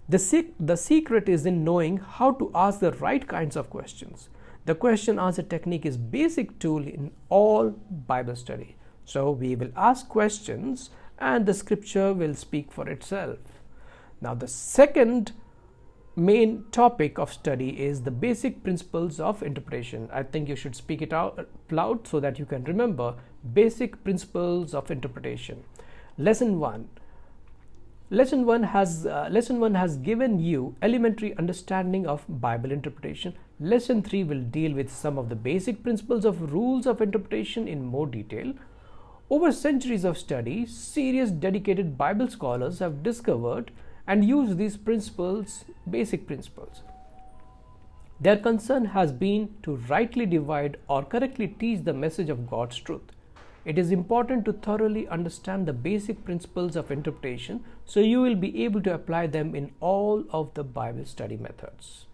The, 0.09 0.45
the 0.59 0.75
secret 0.75 1.29
is 1.29 1.45
in 1.45 1.63
knowing 1.63 1.97
how 1.99 2.31
to 2.33 2.51
ask 2.53 2.81
the 2.81 2.91
right 2.91 3.25
kinds 3.25 3.55
of 3.55 3.69
questions. 3.69 4.27
The 4.65 4.75
question 4.75 5.19
answer 5.19 5.43
technique 5.43 5.85
is 5.85 5.97
basic 5.97 6.57
tool 6.57 6.87
in 6.87 7.11
all 7.29 7.71
Bible 7.71 8.35
study. 8.35 8.77
So 9.03 9.31
we 9.31 9.55
will 9.55 9.71
ask 9.75 10.07
questions 10.07 10.89
and 11.19 11.45
the 11.45 11.53
scripture 11.53 12.13
will 12.13 12.33
speak 12.33 12.71
for 12.71 12.87
itself. 12.87 13.39
Now 14.21 14.33
the 14.33 14.47
second 14.47 15.33
main 16.15 16.63
topic 16.71 17.17
of 17.17 17.33
study 17.33 17.81
is 17.81 18.03
the 18.03 18.11
basic 18.11 18.63
principles 18.63 19.19
of 19.19 19.43
interpretation. 19.43 20.07
I 20.13 20.23
think 20.23 20.47
you 20.47 20.55
should 20.55 20.75
speak 20.75 21.01
it 21.01 21.11
out 21.11 21.45
loud 21.69 22.07
so 22.07 22.21
that 22.21 22.39
you 22.39 22.45
can 22.45 22.63
remember 22.63 23.15
basic 23.53 24.01
principles 24.03 24.73
of 24.73 24.89
interpretation. 24.91 25.63
Lesson 26.17 26.59
1 26.59 26.87
Lesson 28.17 28.45
1 28.45 28.61
has 28.61 29.07
uh, 29.07 29.27
lesson 29.31 29.59
1 29.59 29.73
has 29.73 29.97
given 29.97 30.39
you 30.39 30.75
elementary 30.83 31.35
understanding 31.35 32.05
of 32.05 32.25
Bible 32.29 32.71
interpretation. 32.71 33.33
Lesson 33.59 34.03
3 34.03 34.23
will 34.25 34.41
deal 34.57 34.75
with 34.75 34.91
some 34.93 35.17
of 35.17 35.29
the 35.29 35.35
basic 35.35 35.81
principles 35.81 36.23
of 36.23 36.53
rules 36.53 36.85
of 36.85 37.01
interpretation 37.01 37.67
in 37.67 37.83
more 37.83 38.05
detail. 38.05 38.53
Over 39.31 39.51
centuries 39.51 40.03
of 40.03 40.19
study, 40.19 40.67
serious 40.67 41.31
dedicated 41.31 41.97
Bible 41.97 42.29
scholars 42.29 42.77
have 42.77 43.01
discovered 43.01 43.71
and 44.05 44.23
use 44.23 44.57
these 44.57 44.77
principles, 44.77 45.65
basic 45.89 46.27
principles. 46.27 46.83
Their 48.21 48.37
concern 48.37 48.85
has 48.97 49.11
been 49.11 49.55
to 49.63 49.77
rightly 49.95 50.27
divide 50.27 50.77
or 50.87 51.01
correctly 51.01 51.47
teach 51.47 51.83
the 51.83 51.93
message 51.93 52.29
of 52.29 52.47
God's 52.47 52.77
truth. 52.77 53.12
It 53.65 53.77
is 53.77 53.91
important 53.91 54.43
to 54.45 54.53
thoroughly 54.53 55.07
understand 55.07 55.65
the 55.65 55.73
basic 55.73 56.25
principles 56.25 56.75
of 56.75 56.91
interpretation 56.91 57.63
so 57.85 58.01
you 58.01 58.21
will 58.21 58.35
be 58.35 58.65
able 58.65 58.81
to 58.81 58.93
apply 58.93 59.27
them 59.27 59.55
in 59.55 59.71
all 59.79 60.25
of 60.31 60.53
the 60.53 60.63
Bible 60.63 61.05
study 61.05 61.37
methods. 61.37 62.05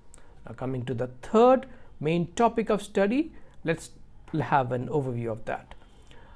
Now, 0.45 0.53
coming 0.53 0.85
to 0.85 0.93
the 0.93 1.07
third 1.23 1.65
main 1.99 2.27
topic 2.33 2.69
of 2.69 2.83
study, 2.83 3.31
let's 3.63 3.89
have 4.39 4.71
an 4.71 4.87
overview 4.89 5.31
of 5.31 5.45
that. 5.45 5.73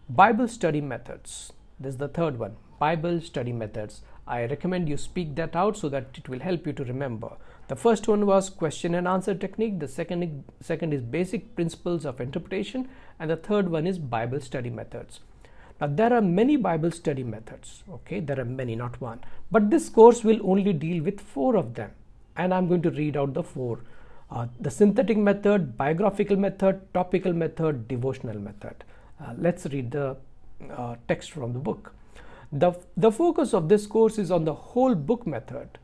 Bible 0.10 0.48
study 0.48 0.82
methods. 0.82 1.54
This 1.80 1.94
is 1.94 1.98
the 1.98 2.08
third 2.08 2.40
one 2.40 2.56
Bible 2.80 3.22
study 3.22 3.52
methods. 3.52 4.02
I 4.28 4.46
recommend 4.46 4.90
you 4.90 4.98
speak 4.98 5.36
that 5.36 5.56
out 5.56 5.78
so 5.78 5.90
that 5.90 6.18
it 6.18 6.28
will 6.28 6.40
help 6.40 6.66
you 6.66 6.74
to 6.74 6.84
remember. 6.84 7.32
The 7.68 7.76
first 7.76 8.08
one 8.08 8.26
was 8.26 8.50
question 8.50 8.96
and 8.96 9.08
answer 9.08 9.36
technique. 9.36 9.80
The 9.80 9.88
second, 9.88 10.44
second 10.62 10.94
is 10.94 11.02
basic 11.02 11.56
principles 11.56 12.06
of 12.06 12.20
interpretation. 12.20 12.90
And 13.24 13.32
the 13.32 13.38
third 13.38 13.70
one 13.70 13.88
is 13.88 14.00
Bible 14.00 14.42
study 14.42 14.70
methods. 14.70 15.22
Now, 15.80 15.88
there 15.88 16.14
are 16.14 16.20
many 16.22 16.58
Bible 16.58 16.92
study 16.92 17.24
methods. 17.24 17.82
Okay, 17.90 18.20
there 18.20 18.38
are 18.38 18.44
many, 18.44 18.76
not 18.76 19.00
one. 19.00 19.22
But 19.50 19.70
this 19.70 19.88
course 19.88 20.26
will 20.26 20.42
only 20.44 20.74
deal 20.74 21.02
with 21.02 21.22
four 21.22 21.56
of 21.56 21.76
them. 21.76 21.92
And 22.36 22.54
I'm 22.54 22.68
going 22.68 22.82
to 22.82 22.92
read 22.92 23.16
out 23.16 23.34
the 23.34 23.42
four 23.42 23.80
uh, 24.30 24.48
the 24.60 24.70
synthetic 24.70 25.16
method, 25.16 25.78
biographical 25.78 26.36
method, 26.36 26.82
topical 26.94 27.32
method, 27.32 27.88
devotional 27.88 28.40
method. 28.40 28.84
Uh, 29.24 29.34
let's 29.38 29.68
read 29.68 29.92
the 29.92 30.18
uh, 30.76 30.96
text 31.08 31.32
from 31.32 31.54
the 31.54 31.60
book. 31.60 31.94
The, 32.52 32.74
the 32.98 33.12
focus 33.12 33.54
of 33.54 33.70
this 33.70 33.88
course 33.88 34.18
is 34.18 34.32
on 34.32 34.44
the 34.44 34.54
whole 34.54 34.96
book 34.96 35.26
method 35.26 35.80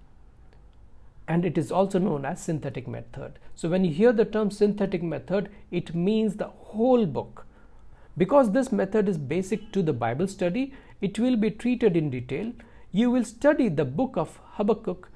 and 1.29 1.45
it 1.45 1.59
is 1.59 1.71
also 1.71 1.99
known 1.99 2.25
as 2.25 2.41
synthetic 2.41 2.87
method. 2.87 3.37
So 3.55 3.69
when 3.69 3.85
you 3.85 3.93
hear 3.93 4.11
the 4.11 4.25
term 4.25 4.49
synthetic 4.49 5.03
method, 5.03 5.49
it 5.69 5.93
means 5.93 6.35
the 6.35 6.47
whole 6.47 7.05
book. 7.05 7.45
Because 8.17 8.51
this 8.51 8.71
method 8.71 9.07
is 9.07 9.19
basic 9.19 9.71
to 9.73 9.83
the 9.83 9.93
Bible 9.93 10.27
study, 10.27 10.73
it 11.01 11.19
will 11.19 11.35
be 11.35 11.51
treated 11.51 11.95
in 11.95 12.09
detail. 12.09 12.51
You 12.91 13.11
will 13.11 13.23
study 13.23 13.69
the 13.69 13.85
book 13.85 14.17
of 14.17 14.39
Habakkuk 14.53 15.11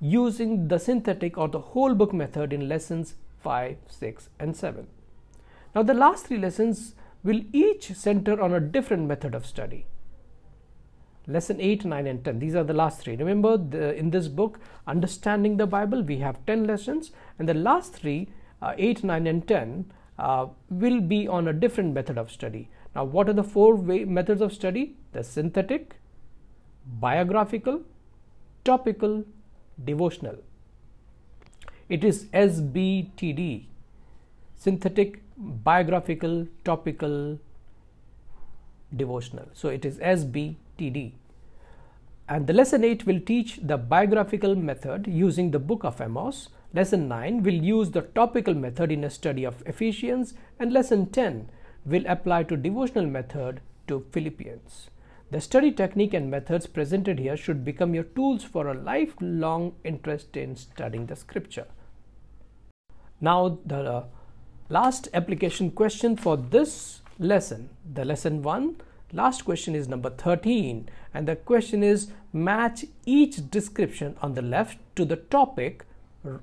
using 0.00 0.68
the 0.68 0.78
synthetic 0.78 1.36
or 1.36 1.48
the 1.48 1.60
whole 1.60 1.94
book 1.94 2.14
method 2.14 2.54
in 2.54 2.66
lessons 2.66 3.14
5, 3.42 3.76
6 3.88 4.28
and 4.40 4.56
7. 4.56 4.86
Now 5.74 5.82
the 5.82 5.94
last 5.94 6.26
three 6.26 6.38
lessons 6.38 6.94
will 7.22 7.42
each 7.52 7.92
center 7.94 8.40
on 8.40 8.54
a 8.54 8.60
different 8.60 9.06
method 9.06 9.34
of 9.34 9.44
study. 9.44 9.84
Lesson 11.28 11.60
8, 11.60 11.84
9 11.84 12.06
and 12.06 12.24
10. 12.24 12.38
These 12.38 12.54
are 12.54 12.64
the 12.64 12.72
last 12.72 13.00
three. 13.00 13.14
Remember 13.14 13.58
the, 13.58 13.94
in 13.94 14.10
this 14.10 14.28
book, 14.28 14.58
Understanding 14.86 15.58
the 15.58 15.66
Bible, 15.66 16.02
we 16.02 16.18
have 16.18 16.44
10 16.46 16.64
lessons 16.64 17.10
and 17.38 17.46
the 17.46 17.54
last 17.54 17.92
three, 17.92 18.28
uh, 18.62 18.72
8, 18.78 19.04
9 19.04 19.26
and 19.26 19.46
10 19.46 19.92
uh, 20.18 20.46
will 20.70 21.00
be 21.00 21.28
on 21.28 21.46
a 21.46 21.52
different 21.52 21.92
method 21.92 22.16
of 22.16 22.30
study. 22.30 22.70
Now 22.94 23.04
what 23.04 23.28
are 23.28 23.34
the 23.34 23.44
four 23.44 23.76
way 23.76 24.04
methods 24.06 24.40
of 24.40 24.54
study? 24.54 24.96
The 25.12 25.22
synthetic, 25.22 25.96
biographical, 26.86 27.82
topical, 28.64 29.24
devotional. 29.84 30.38
It 31.90 32.04
is 32.04 32.24
SBTD, 32.26 33.66
synthetic, 34.56 35.22
biographical, 35.36 36.46
topical, 36.64 37.38
devotional. 38.94 39.46
So 39.52 39.68
it 39.68 39.84
is 39.84 39.98
SBTD. 40.78 41.12
And 42.28 42.46
the 42.46 42.52
lesson 42.52 42.84
8 42.84 43.06
will 43.06 43.20
teach 43.20 43.58
the 43.62 43.78
biographical 43.78 44.54
method 44.54 45.06
using 45.06 45.50
the 45.50 45.58
book 45.58 45.84
of 45.84 46.00
Amos. 46.00 46.50
Lesson 46.74 47.08
9 47.08 47.42
will 47.42 47.54
use 47.54 47.90
the 47.90 48.02
topical 48.02 48.54
method 48.54 48.92
in 48.92 49.04
a 49.04 49.10
study 49.10 49.44
of 49.44 49.62
Ephesians 49.66 50.34
and 50.58 50.72
lesson 50.72 51.06
10 51.06 51.50
will 51.86 52.04
apply 52.06 52.42
to 52.42 52.56
devotional 52.56 53.06
method 53.06 53.60
to 53.86 54.04
Philippians. 54.12 54.90
The 55.30 55.40
study 55.40 55.72
technique 55.72 56.12
and 56.12 56.30
methods 56.30 56.66
presented 56.66 57.18
here 57.18 57.36
should 57.36 57.64
become 57.64 57.94
your 57.94 58.04
tools 58.04 58.44
for 58.44 58.68
a 58.68 58.74
lifelong 58.74 59.74
interest 59.84 60.36
in 60.36 60.56
studying 60.56 61.06
the 61.06 61.16
scripture. 61.16 61.66
Now, 63.20 63.58
the 63.64 64.04
last 64.68 65.08
application 65.14 65.70
question 65.70 66.16
for 66.16 66.36
this 66.36 67.00
lesson, 67.18 67.70
the 67.90 68.04
lesson 68.04 68.42
1, 68.42 68.76
last 69.12 69.44
question 69.44 69.74
is 69.74 69.88
number 69.88 70.10
13 70.10 70.88
and 71.14 71.26
the 71.26 71.36
question 71.36 71.82
is 71.82 72.10
match 72.32 72.84
each 73.06 73.50
description 73.50 74.16
on 74.20 74.34
the 74.34 74.42
left 74.42 74.78
to 74.96 75.04
the 75.04 75.16
topic 75.16 75.84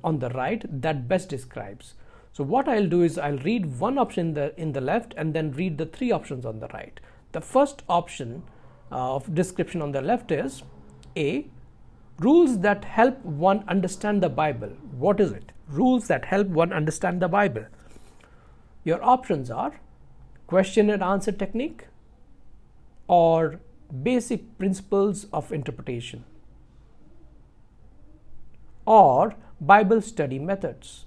on 0.03 0.19
the 0.19 0.29
right 0.29 0.63
that 0.81 1.07
best 1.07 1.29
describes. 1.29 1.93
So 2.33 2.43
what 2.43 2.67
I'll 2.67 2.87
do 2.87 3.01
is 3.03 3.17
I'll 3.17 3.37
read 3.37 3.79
one 3.79 3.97
option 3.97 4.27
in 4.27 4.33
the, 4.33 4.59
in 4.59 4.73
the 4.73 4.81
left 4.81 5.13
and 5.15 5.33
then 5.33 5.51
read 5.51 5.77
the 5.77 5.85
three 5.85 6.11
options 6.11 6.45
on 6.45 6.59
the 6.59 6.67
right. 6.69 6.99
The 7.31 7.41
first 7.41 7.83
option 7.87 8.43
uh, 8.91 9.15
of 9.15 9.33
description 9.33 9.81
on 9.81 9.91
the 9.91 10.01
left 10.01 10.31
is 10.31 10.63
A. 11.15 11.47
Rules 12.19 12.59
that 12.59 12.85
help 12.85 13.23
one 13.23 13.63
understand 13.67 14.23
the 14.23 14.29
Bible. 14.29 14.69
What 14.97 15.19
is 15.19 15.31
it? 15.31 15.51
Rules 15.67 16.07
that 16.07 16.25
help 16.25 16.47
one 16.47 16.71
understand 16.73 17.21
the 17.21 17.27
Bible. 17.27 17.65
Your 18.83 19.03
options 19.03 19.49
are 19.49 19.79
question 20.47 20.89
and 20.89 21.01
answer 21.01 21.31
technique 21.31 21.87
or 23.07 23.59
basic 24.03 24.57
principles 24.57 25.25
of 25.31 25.51
interpretation 25.51 26.23
or 28.85 29.35
Bible 29.59 30.01
study 30.01 30.39
methods. 30.39 31.05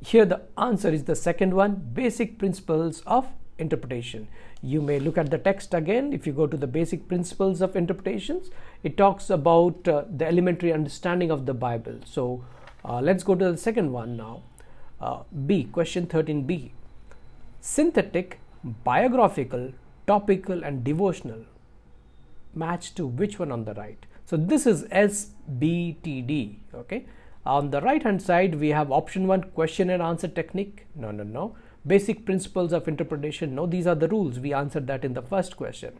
Here 0.00 0.24
the 0.24 0.42
answer 0.56 0.88
is 0.90 1.04
the 1.04 1.16
second 1.16 1.54
one, 1.54 1.90
basic 1.92 2.38
principles 2.38 3.02
of 3.06 3.26
interpretation. 3.58 4.28
You 4.62 4.80
may 4.80 5.00
look 5.00 5.18
at 5.18 5.30
the 5.30 5.38
text 5.38 5.74
again. 5.74 6.12
If 6.12 6.26
you 6.26 6.32
go 6.32 6.46
to 6.46 6.56
the 6.56 6.66
basic 6.66 7.08
principles 7.08 7.60
of 7.60 7.74
interpretations, 7.76 8.50
it 8.82 8.96
talks 8.96 9.30
about 9.30 9.88
uh, 9.88 10.04
the 10.08 10.26
elementary 10.26 10.72
understanding 10.72 11.30
of 11.30 11.46
the 11.46 11.54
Bible. 11.54 12.00
So 12.04 12.44
uh, 12.84 13.00
let's 13.00 13.24
go 13.24 13.34
to 13.34 13.52
the 13.52 13.56
second 13.56 13.92
one 13.92 14.16
now. 14.16 14.42
Uh, 15.00 15.22
B, 15.46 15.64
question 15.64 16.06
13b. 16.06 16.70
Synthetic, 17.66 18.38
biographical, 18.62 19.72
topical, 20.06 20.62
and 20.62 20.84
devotional 20.84 21.40
match 22.54 22.94
to 22.94 23.04
which 23.04 23.40
one 23.40 23.50
on 23.50 23.64
the 23.64 23.74
right? 23.74 24.06
So 24.24 24.36
this 24.36 24.66
is 24.66 24.84
SBTD. 24.84 26.58
Okay. 26.72 27.06
On 27.44 27.70
the 27.72 27.80
right 27.80 28.04
hand 28.04 28.22
side, 28.22 28.54
we 28.54 28.68
have 28.68 28.92
option 28.92 29.26
one 29.26 29.42
question 29.42 29.90
and 29.90 30.00
answer 30.00 30.28
technique. 30.28 30.86
No, 30.94 31.10
no, 31.10 31.24
no. 31.24 31.56
Basic 31.84 32.24
principles 32.24 32.72
of 32.72 32.86
interpretation. 32.86 33.56
No, 33.56 33.66
these 33.66 33.88
are 33.88 33.96
the 33.96 34.08
rules. 34.08 34.38
We 34.38 34.54
answered 34.54 34.86
that 34.86 35.04
in 35.04 35.14
the 35.14 35.22
first 35.22 35.56
question. 35.56 35.98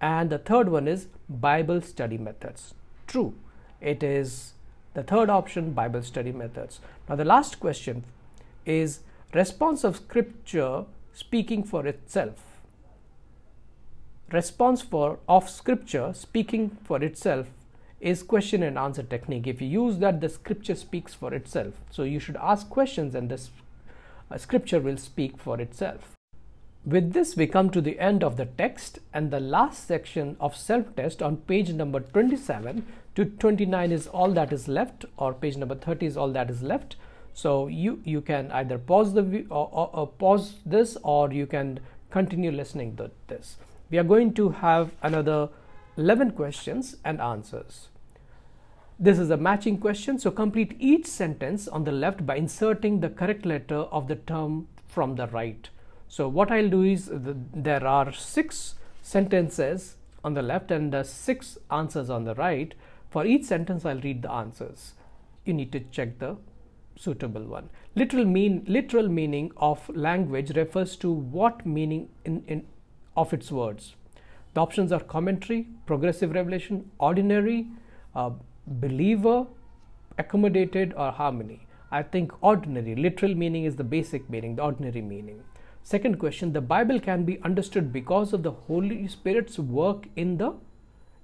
And 0.00 0.30
the 0.30 0.38
third 0.38 0.70
one 0.70 0.88
is 0.88 1.08
Bible 1.28 1.82
study 1.82 2.16
methods. 2.16 2.72
True. 3.06 3.34
It 3.78 4.02
is 4.02 4.54
the 4.94 5.02
third 5.02 5.28
option, 5.28 5.72
Bible 5.72 6.02
study 6.02 6.32
methods. 6.32 6.80
Now, 7.10 7.16
the 7.16 7.26
last 7.26 7.60
question 7.60 8.04
is 8.64 9.00
response 9.34 9.82
of 9.82 9.96
scripture 9.96 10.84
speaking 11.12 11.64
for 11.64 11.86
itself. 11.86 12.34
Response 14.32 14.80
for 14.80 15.18
of 15.28 15.50
scripture 15.50 16.12
speaking 16.14 16.76
for 16.84 17.02
itself 17.02 17.48
is 18.00 18.22
question 18.22 18.62
and 18.62 18.78
answer 18.78 19.02
technique. 19.02 19.46
If 19.46 19.60
you 19.60 19.68
use 19.68 19.98
that, 19.98 20.20
the 20.20 20.28
scripture 20.28 20.74
speaks 20.74 21.14
for 21.14 21.32
itself. 21.34 21.74
So 21.90 22.02
you 22.02 22.20
should 22.20 22.36
ask 22.36 22.68
questions 22.68 23.14
and 23.14 23.28
the 23.28 23.40
uh, 24.30 24.38
scripture 24.38 24.80
will 24.80 24.98
speak 24.98 25.38
for 25.38 25.60
itself. 25.60 26.12
With 26.84 27.12
this, 27.12 27.34
we 27.34 27.46
come 27.46 27.70
to 27.70 27.80
the 27.80 27.98
end 27.98 28.22
of 28.22 28.36
the 28.36 28.44
text 28.44 28.98
and 29.14 29.30
the 29.30 29.40
last 29.40 29.86
section 29.86 30.36
of 30.38 30.54
self-test 30.54 31.22
on 31.22 31.38
page 31.38 31.72
number 31.72 32.00
27 32.00 32.84
to 33.14 33.24
29 33.24 33.90
is 33.90 34.06
all 34.06 34.32
that 34.32 34.52
is 34.52 34.68
left 34.68 35.06
or 35.16 35.32
page 35.32 35.56
number 35.56 35.74
30 35.74 36.06
is 36.06 36.16
all 36.16 36.30
that 36.32 36.50
is 36.50 36.62
left. 36.62 36.96
So 37.34 37.66
you, 37.66 38.00
you 38.04 38.20
can 38.20 38.50
either 38.52 38.78
pause 38.78 39.12
the 39.12 39.44
or, 39.50 39.68
or, 39.72 39.90
or 39.92 40.06
pause 40.06 40.54
this 40.64 40.96
or 41.02 41.32
you 41.32 41.46
can 41.46 41.80
continue 42.10 42.52
listening 42.52 42.96
to 42.96 43.10
this. 43.26 43.56
We 43.90 43.98
are 43.98 44.04
going 44.04 44.34
to 44.34 44.50
have 44.50 44.92
another 45.02 45.48
11 45.96 46.30
questions 46.30 46.96
and 47.04 47.20
answers. 47.20 47.88
This 48.98 49.18
is 49.18 49.30
a 49.30 49.36
matching 49.36 49.78
question, 49.78 50.20
so 50.20 50.30
complete 50.30 50.76
each 50.78 51.06
sentence 51.06 51.66
on 51.66 51.82
the 51.82 51.90
left 51.90 52.24
by 52.24 52.36
inserting 52.36 53.00
the 53.00 53.08
correct 53.08 53.44
letter 53.44 53.78
of 53.78 54.06
the 54.06 54.14
term 54.14 54.68
from 54.86 55.16
the 55.16 55.26
right. 55.26 55.68
So 56.06 56.28
what 56.28 56.52
I'll 56.52 56.68
do 56.68 56.82
is 56.82 57.06
the, 57.06 57.36
there 57.52 57.84
are 57.84 58.12
six 58.12 58.76
sentences 59.02 59.96
on 60.22 60.34
the 60.34 60.42
left 60.42 60.70
and 60.70 60.92
the 60.92 61.02
six 61.02 61.58
answers 61.72 62.08
on 62.08 62.22
the 62.22 62.36
right. 62.36 62.72
For 63.10 63.26
each 63.26 63.44
sentence, 63.44 63.84
I'll 63.84 64.00
read 64.00 64.22
the 64.22 64.30
answers. 64.30 64.94
You 65.44 65.54
need 65.54 65.72
to 65.72 65.80
check 65.80 66.20
the 66.20 66.36
suitable 66.96 67.44
one. 67.44 67.70
Literal 67.94 68.24
mean 68.24 68.64
literal 68.66 69.08
meaning 69.08 69.52
of 69.56 69.88
language 69.88 70.56
refers 70.56 70.96
to 70.96 71.10
what 71.10 71.64
meaning 71.66 72.08
in, 72.24 72.42
in 72.46 72.66
of 73.16 73.32
its 73.32 73.50
words. 73.50 73.94
The 74.54 74.60
options 74.60 74.92
are 74.92 75.00
commentary, 75.00 75.66
progressive 75.86 76.32
revelation, 76.32 76.90
ordinary, 76.98 77.66
uh, 78.14 78.30
believer, 78.66 79.46
accommodated, 80.18 80.94
or 80.96 81.10
harmony? 81.10 81.66
I 81.90 82.02
think 82.02 82.32
ordinary, 82.40 82.94
literal 82.94 83.34
meaning 83.34 83.64
is 83.64 83.76
the 83.76 83.84
basic 83.84 84.28
meaning, 84.30 84.56
the 84.56 84.62
ordinary 84.62 85.00
meaning. 85.00 85.42
Second 85.82 86.18
question, 86.18 86.52
the 86.52 86.60
Bible 86.60 86.98
can 86.98 87.24
be 87.24 87.40
understood 87.42 87.92
because 87.92 88.32
of 88.32 88.42
the 88.42 88.50
Holy 88.50 89.06
Spirit's 89.06 89.58
work 89.58 90.06
in 90.16 90.38
the 90.38 90.54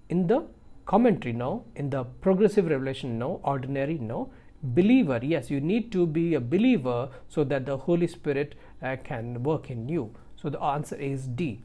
in 0.08 0.26
the 0.26 0.44
commentary, 0.86 1.32
no, 1.32 1.64
in 1.76 1.88
the 1.90 2.02
progressive 2.20 2.66
revelation, 2.66 3.18
no, 3.18 3.40
ordinary, 3.44 3.96
no. 3.96 4.32
Believer, 4.62 5.18
yes, 5.22 5.50
you 5.50 5.60
need 5.60 5.90
to 5.92 6.06
be 6.06 6.34
a 6.34 6.40
believer 6.40 7.08
so 7.28 7.44
that 7.44 7.64
the 7.66 7.76
Holy 7.76 8.06
Spirit 8.06 8.54
uh, 8.82 8.96
can 9.02 9.42
work 9.42 9.70
in 9.70 9.88
you. 9.88 10.14
So 10.36 10.50
the 10.50 10.60
answer 10.60 10.96
is 10.96 11.26
D. 11.26 11.62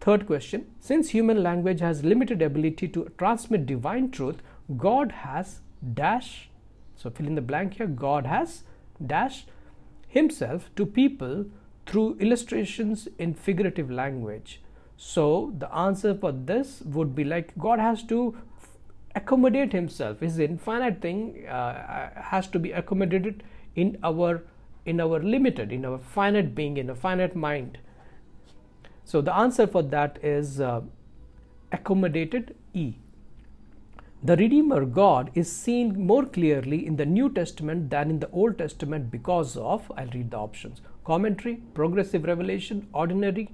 Third 0.00 0.26
question 0.26 0.66
Since 0.80 1.10
human 1.10 1.42
language 1.42 1.80
has 1.80 2.04
limited 2.04 2.40
ability 2.40 2.88
to 2.88 3.10
transmit 3.18 3.66
divine 3.66 4.10
truth, 4.10 4.42
God 4.76 5.12
has 5.12 5.60
dash. 5.94 6.48
So 6.96 7.10
fill 7.10 7.26
in 7.26 7.34
the 7.34 7.42
blank 7.42 7.74
here. 7.74 7.86
God 7.86 8.26
has 8.26 8.62
dash 9.04 9.44
himself 10.06 10.70
to 10.76 10.86
people 10.86 11.46
through 11.86 12.16
illustrations 12.20 13.08
in 13.18 13.34
figurative 13.34 13.90
language. 13.90 14.60
So 14.96 15.52
the 15.56 15.72
answer 15.74 16.14
for 16.14 16.32
this 16.32 16.82
would 16.82 17.14
be 17.14 17.24
like 17.24 17.56
God 17.56 17.78
has 17.78 18.02
to 18.04 18.36
accommodate 19.18 19.72
himself. 19.72 20.20
His 20.20 20.38
infinite 20.38 21.00
thing 21.00 21.46
uh, 21.46 22.10
has 22.30 22.48
to 22.48 22.58
be 22.58 22.72
accommodated 22.82 23.42
in 23.74 23.98
our 24.02 24.42
in 24.92 25.00
our 25.04 25.18
limited, 25.32 25.72
in 25.76 25.84
our 25.84 25.98
finite 25.98 26.54
being, 26.58 26.78
in 26.82 26.88
a 26.90 26.94
finite 26.94 27.36
mind. 27.36 27.78
So 29.04 29.20
the 29.20 29.34
answer 29.34 29.66
for 29.66 29.82
that 29.96 30.18
is 30.22 30.60
uh, 30.60 30.80
accommodated 31.72 32.54
E. 32.72 32.86
The 34.22 34.36
Redeemer 34.36 34.84
God 34.84 35.30
is 35.34 35.50
seen 35.50 36.06
more 36.06 36.24
clearly 36.26 36.86
in 36.86 36.96
the 36.96 37.06
New 37.06 37.28
Testament 37.32 37.90
than 37.90 38.10
in 38.10 38.18
the 38.18 38.30
Old 38.30 38.58
Testament 38.58 39.10
because 39.10 39.56
of, 39.56 39.92
I'll 39.96 40.08
read 40.08 40.32
the 40.32 40.38
options 40.38 40.80
commentary, 41.04 41.54
progressive 41.74 42.24
revelation, 42.24 42.86
ordinary, 42.92 43.48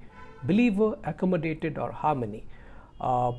believer, 0.45 0.97
accommodated, 1.05 1.79
or 1.79 1.93
harmony. 1.93 2.45
Uh, 3.01 3.33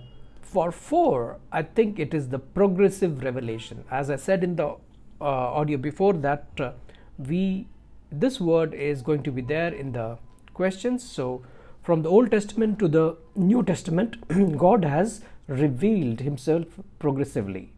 for 0.45 0.71
4, 0.71 1.38
I 1.51 1.63
think 1.63 1.99
it 1.99 2.13
is 2.13 2.29
the 2.29 2.39
progressive 2.39 3.23
revelation. 3.23 3.84
As 3.91 4.10
I 4.10 4.15
said 4.15 4.43
in 4.43 4.55
the 4.55 4.67
uh, 4.67 4.75
audio 5.19 5.77
before 5.77 6.13
that, 6.13 6.47
uh, 6.60 6.71
we 7.17 7.67
this 8.12 8.39
word 8.39 8.73
is 8.73 9.01
going 9.01 9.23
to 9.23 9.31
be 9.31 9.41
there 9.41 9.73
in 9.73 9.91
the 9.91 10.17
questions. 10.53 11.03
So, 11.03 11.43
from 11.84 12.03
the 12.03 12.10
Old 12.10 12.31
Testament 12.31 12.79
to 12.79 12.88
the 12.88 13.17
New 13.36 13.63
Testament, 13.63 14.17
God 14.58 14.86
has 14.86 15.21
revealed 15.47 16.21
himself 16.21 16.79
progressively. 16.99 17.71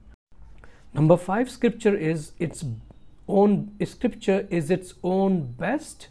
Number 0.93 1.17
5 1.17 1.49
scripture 1.49 1.95
is 1.95 2.33
its 2.39 2.63
own 3.27 3.71
scripture 3.85 4.47
is 4.49 4.71
its 4.71 4.93
own 5.03 5.41
best 5.53 6.07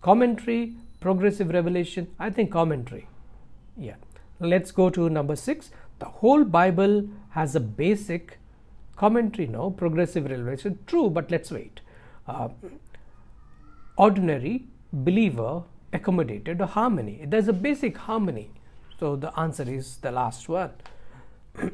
commentary 0.00 0.74
progressive 1.00 1.50
revelation 1.50 2.06
i 2.18 2.30
think 2.30 2.50
commentary 2.50 3.06
yeah 3.76 3.96
let's 4.40 4.70
go 4.70 4.90
to 4.90 5.08
number 5.08 5.36
6 5.36 5.70
the 5.98 6.06
whole 6.06 6.44
bible 6.44 7.08
has 7.30 7.54
a 7.54 7.60
basic 7.60 8.38
commentary 8.96 9.46
no? 9.46 9.70
Progressive 9.70 10.24
revelation 10.24 10.78
true 10.86 11.08
but 11.10 11.30
let's 11.30 11.50
wait. 11.50 11.80
Uh, 12.26 12.48
ordinary 13.96 14.64
believer 14.92 15.62
accommodated 15.92 16.60
or 16.60 16.66
harmony. 16.66 17.24
There's 17.26 17.48
a 17.48 17.52
basic 17.52 17.96
harmony. 17.96 18.50
So 18.98 19.16
the 19.16 19.38
answer 19.38 19.64
is 19.68 19.98
the 19.98 20.10
last 20.10 20.48
one. 20.48 20.72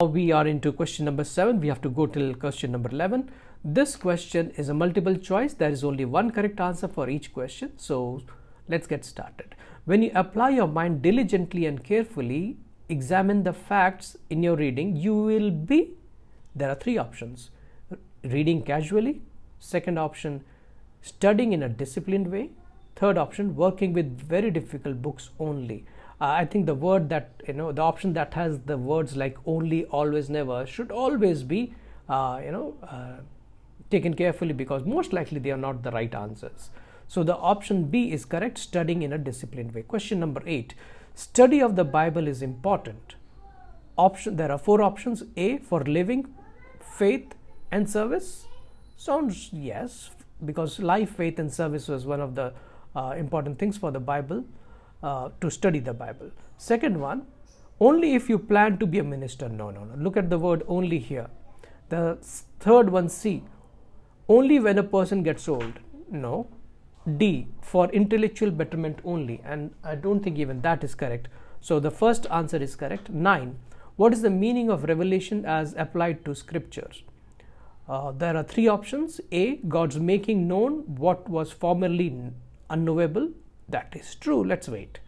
Now 0.00 0.08
we 0.08 0.32
are 0.32 0.46
into 0.46 0.72
question 0.72 1.04
number 1.04 1.22
7 1.22 1.60
we 1.60 1.68
have 1.68 1.80
to 1.82 1.88
go 1.88 2.06
till 2.06 2.34
question 2.34 2.72
number 2.72 2.90
11 2.90 3.30
this 3.64 3.96
question 3.96 4.52
is 4.58 4.68
a 4.68 4.74
multiple 4.74 5.16
choice. 5.16 5.54
There 5.54 5.70
is 5.70 5.84
only 5.84 6.04
one 6.04 6.30
correct 6.30 6.60
answer 6.60 6.86
for 6.86 7.08
each 7.08 7.32
question. 7.32 7.78
So 7.78 8.20
let's 8.68 8.86
get 8.86 9.06
started 9.06 9.54
when 9.84 10.02
you 10.02 10.10
apply 10.14 10.50
your 10.50 10.66
mind 10.66 11.02
diligently 11.02 11.66
and 11.66 11.84
carefully 11.84 12.56
examine 12.88 13.42
the 13.42 13.52
facts 13.52 14.16
in 14.30 14.42
your 14.42 14.56
reading 14.56 14.96
you 14.96 15.14
will 15.14 15.50
be 15.50 15.94
there 16.54 16.70
are 16.70 16.74
three 16.76 16.96
options. 16.96 17.50
Reading 18.22 18.62
casually 18.62 19.20
second 19.58 19.98
option 19.98 20.44
studying 21.02 21.52
in 21.52 21.62
a 21.62 21.68
disciplined 21.68 22.30
way 22.30 22.50
third 22.96 23.18
option 23.18 23.56
working 23.56 23.92
with 23.92 24.18
very 24.20 24.50
difficult 24.50 25.02
books 25.02 25.30
only. 25.38 25.84
Uh, 26.20 26.26
i 26.40 26.44
think 26.44 26.64
the 26.64 26.74
word 26.74 27.08
that 27.08 27.42
you 27.48 27.54
know 27.54 27.72
the 27.72 27.82
option 27.82 28.12
that 28.12 28.32
has 28.34 28.58
the 28.66 28.78
words 28.78 29.16
like 29.16 29.36
only 29.46 29.84
always 29.86 30.30
never 30.30 30.64
should 30.64 30.92
always 30.92 31.42
be 31.42 31.74
uh, 32.08 32.40
you 32.44 32.52
know 32.52 32.74
uh, 32.84 33.16
taken 33.90 34.14
carefully 34.14 34.52
because 34.52 34.84
most 34.84 35.12
likely 35.12 35.40
they 35.40 35.50
are 35.50 35.62
not 35.66 35.82
the 35.82 35.90
right 35.90 36.14
answers 36.14 36.70
so 37.08 37.22
the 37.22 37.36
option 37.36 37.84
b 37.84 38.12
is 38.12 38.24
correct 38.24 38.58
studying 38.58 39.02
in 39.02 39.12
a 39.12 39.18
disciplined 39.18 39.74
way 39.74 39.82
question 39.82 40.20
number 40.20 40.42
8 40.46 40.74
study 41.14 41.60
of 41.60 41.76
the 41.76 41.84
bible 41.84 42.26
is 42.26 42.42
important 42.42 43.14
option 43.96 44.36
there 44.36 44.50
are 44.50 44.58
four 44.58 44.82
options 44.82 45.22
a 45.36 45.58
for 45.58 45.82
living 45.84 46.26
faith 46.98 47.34
and 47.70 47.88
service 47.88 48.46
sounds 48.96 49.50
yes 49.52 50.10
because 50.44 50.78
life, 50.78 51.16
faith, 51.16 51.38
and 51.38 51.52
service 51.52 51.88
was 51.88 52.06
one 52.06 52.20
of 52.20 52.34
the 52.34 52.52
uh, 52.96 53.14
important 53.16 53.58
things 53.58 53.76
for 53.76 53.90
the 53.90 54.00
Bible 54.00 54.44
uh, 55.02 55.30
to 55.40 55.50
study 55.50 55.78
the 55.78 55.94
Bible. 55.94 56.30
Second 56.58 57.00
one, 57.00 57.26
only 57.80 58.14
if 58.14 58.28
you 58.28 58.38
plan 58.38 58.78
to 58.78 58.86
be 58.86 58.98
a 58.98 59.04
minister. 59.04 59.48
No, 59.48 59.70
no, 59.70 59.84
no. 59.84 59.94
Look 59.96 60.16
at 60.16 60.30
the 60.30 60.38
word 60.38 60.62
only 60.68 60.98
here. 60.98 61.28
The 61.88 62.18
third 62.60 62.90
one, 62.90 63.08
C, 63.08 63.42
only 64.28 64.58
when 64.58 64.78
a 64.78 64.82
person 64.82 65.22
gets 65.22 65.48
old. 65.48 65.74
No. 66.10 66.48
D, 67.18 67.48
for 67.60 67.90
intellectual 67.90 68.50
betterment 68.50 69.00
only. 69.04 69.40
And 69.44 69.74
I 69.82 69.94
don't 69.94 70.22
think 70.22 70.38
even 70.38 70.62
that 70.62 70.82
is 70.82 70.94
correct. 70.94 71.28
So 71.60 71.80
the 71.80 71.90
first 71.90 72.26
answer 72.30 72.56
is 72.56 72.76
correct. 72.76 73.10
9. 73.10 73.58
What 73.96 74.12
is 74.12 74.22
the 74.22 74.30
meaning 74.30 74.70
of 74.70 74.84
revelation 74.84 75.44
as 75.44 75.74
applied 75.76 76.24
to 76.24 76.34
scriptures? 76.34 77.02
Uh, 77.88 78.12
there 78.12 78.36
are 78.36 78.42
three 78.42 78.66
options. 78.66 79.20
A, 79.30 79.56
God's 79.56 79.98
making 79.98 80.48
known 80.48 80.96
what 80.96 81.28
was 81.28 81.52
formerly 81.52 82.32
unknowable. 82.70 83.30
That 83.68 83.94
is 83.94 84.14
true. 84.14 84.42
Let's 84.42 84.68
wait. 84.68 85.00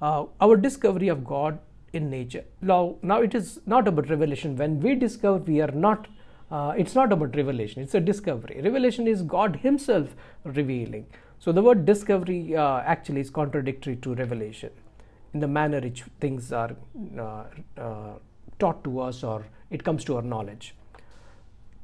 Uh, 0.00 0.26
our 0.40 0.56
discovery 0.56 1.08
of 1.08 1.24
God 1.24 1.58
in 1.92 2.10
nature. 2.10 2.44
Now, 2.60 2.96
now 3.02 3.22
it 3.22 3.34
is 3.34 3.60
not 3.66 3.88
about 3.88 4.10
revelation. 4.10 4.56
When 4.56 4.80
we 4.80 4.94
discover, 4.94 5.38
we 5.38 5.60
are 5.60 5.70
not. 5.70 6.06
Uh, 6.50 6.74
it's 6.76 6.94
not 6.94 7.12
about 7.12 7.36
revelation. 7.36 7.82
It's 7.82 7.94
a 7.94 8.00
discovery. 8.00 8.60
Revelation 8.62 9.06
is 9.06 9.22
God 9.22 9.56
Himself 9.56 10.14
revealing. 10.44 11.06
So 11.40 11.52
the 11.52 11.62
word 11.62 11.86
discovery 11.86 12.56
uh, 12.56 12.80
actually 12.80 13.20
is 13.20 13.30
contradictory 13.30 13.96
to 13.96 14.14
revelation 14.14 14.70
in 15.32 15.40
the 15.40 15.48
manner 15.48 15.80
which 15.80 16.04
things 16.20 16.52
are 16.52 16.74
uh, 17.18 17.44
uh, 17.76 18.12
taught 18.58 18.82
to 18.84 19.00
us 19.00 19.22
or 19.22 19.46
it 19.70 19.84
comes 19.84 20.04
to 20.04 20.16
our 20.16 20.22
knowledge. 20.22 20.74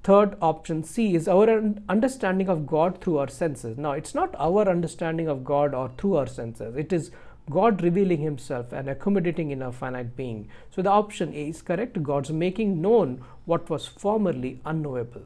Third 0.03 0.37
option 0.43 0.85
C 0.85 1.15
is 1.15 1.29
our 1.29 1.73
understanding 1.89 2.49
of 2.49 2.67
God 2.67 3.01
through 3.01 3.19
our 3.19 3.29
senses. 3.29 3.79
Now, 3.79 3.93
it's 3.93 4.15
not 4.15 4.35
our 4.39 4.69
understanding 4.69 5.29
of 5.29 5.45
God 5.45 5.73
or 5.73 5.91
through 5.97 6.17
our 6.17 6.27
senses. 6.27 6.77
It 6.77 6.93
is 6.93 7.11
God 7.51 7.83
revealing 7.83 8.21
Himself 8.21 8.73
and 8.73 8.89
accommodating 8.89 9.51
in 9.51 9.63
our 9.63 9.73
finite 9.73 10.15
being. 10.15 10.49
So, 10.71 10.83
the 10.83 10.91
option 10.91 11.33
A 11.33 11.49
is 11.49 11.63
correct. 11.63 12.03
God's 12.03 12.31
making 12.31 12.83
known 12.83 13.25
what 13.47 13.71
was 13.71 13.87
formerly 13.87 14.61
unknowable. 14.67 15.23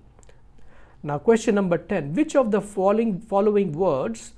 Now, 1.02 1.18
question 1.18 1.54
number 1.54 1.78
10 1.78 2.14
Which 2.14 2.34
of 2.36 2.50
the 2.50 2.60
following, 2.60 3.20
following 3.20 3.72
words 3.72 4.32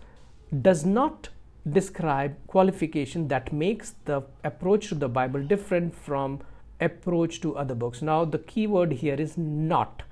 does 0.63 0.85
not 0.85 1.29
describe 1.69 2.37
qualification 2.47 3.29
that 3.29 3.53
makes 3.53 3.95
the 4.05 4.23
approach 4.45 4.89
to 4.89 4.95
the 4.95 5.09
Bible 5.09 5.43
different 5.43 5.95
from 5.95 6.41
approach 6.81 7.41
to 7.43 7.57
other 7.57 7.75
books? 7.75 8.03
Now, 8.03 8.25
the 8.25 8.39
key 8.39 8.67
word 8.67 8.93
here 8.93 9.15
is 9.15 9.37
not 9.37 10.03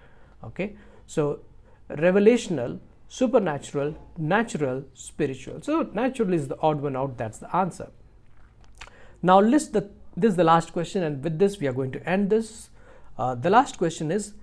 okay? 0.45 0.77
So 1.07 1.41
revelational 1.91 2.81
supernatural 3.09 3.95
natural 4.19 4.85
spiritual. 4.95 5.63
So 5.63 5.89
natural 5.95 6.35
is 6.35 6.49
the 6.49 6.59
odd 6.61 6.81
one 6.81 6.97
out 6.97 7.17
that's 7.17 7.39
the 7.39 7.55
answer. 7.57 7.89
Now 9.23 9.41
list 9.41 9.73
the 9.73 9.91
this 10.17 10.31
is 10.31 10.37
the 10.37 10.45
last 10.45 10.73
question 10.73 11.03
and 11.03 11.23
with 11.23 11.39
this 11.39 11.59
we 11.59 11.67
are 11.67 11.73
going 11.73 11.93
to 11.93 12.09
end 12.09 12.31
this. 12.31 12.71
Uh, 13.17 13.35
the 13.35 13.51
last 13.51 13.79
question 13.79 14.11
is 14.11 14.35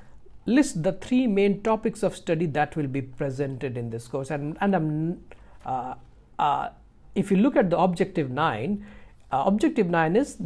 list 0.46 0.84
the 0.84 0.94
three 0.94 1.28
main 1.28 1.62
topics 1.62 2.04
of 2.04 2.16
study 2.16 2.46
that 2.46 2.76
will 2.76 2.88
be 2.88 3.02
presented 3.02 3.78
in 3.78 3.90
this 3.90 4.08
course. 4.08 4.30
And 4.32 4.58
and 4.62 4.76
i'm 4.76 5.24
uh, 5.66 5.96
uh, 6.38 6.70
if 7.16 7.32
you 7.32 7.38
look 7.38 7.56
at 7.56 7.70
the 7.70 7.78
objective 7.78 8.30
9 8.30 8.86
uh, 9.32 9.44
objective 9.46 9.90
9 9.90 10.16
is 10.16 10.38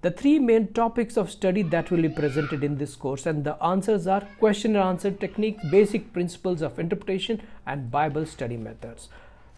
the 0.00 0.10
three 0.10 0.38
main 0.38 0.68
topics 0.72 1.16
of 1.16 1.30
study 1.30 1.62
that 1.62 1.90
will 1.90 2.02
be 2.02 2.08
presented 2.08 2.62
in 2.62 2.78
this 2.78 2.94
course. 2.94 3.26
And 3.26 3.42
the 3.42 3.60
answers 3.62 4.06
are 4.06 4.20
question 4.38 4.76
and 4.76 4.84
answer 4.84 5.10
technique 5.10 5.58
basic 5.70 6.12
principles 6.12 6.62
of 6.62 6.78
interpretation 6.78 7.42
and 7.66 7.90
bible 7.90 8.26
study 8.26 8.56
methods. 8.56 9.08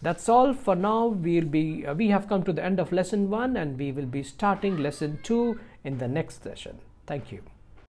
That's 0.01 0.27
all 0.27 0.53
for 0.53 0.75
now. 0.75 1.07
We'll 1.07 1.45
be 1.45 1.85
uh, 1.85 1.93
we 1.93 2.07
have 2.09 2.27
come 2.27 2.43
to 2.43 2.53
the 2.53 2.63
end 2.63 2.79
of 2.79 2.91
lesson 2.91 3.29
1 3.29 3.55
and 3.55 3.77
we 3.77 3.91
will 3.91 4.07
be 4.07 4.23
starting 4.23 4.77
lesson 4.77 5.19
2 5.23 5.59
in 5.83 5.99
the 5.99 6.07
next 6.07 6.43
session. 6.43 6.79
Thank 7.05 7.31
you 7.31 7.50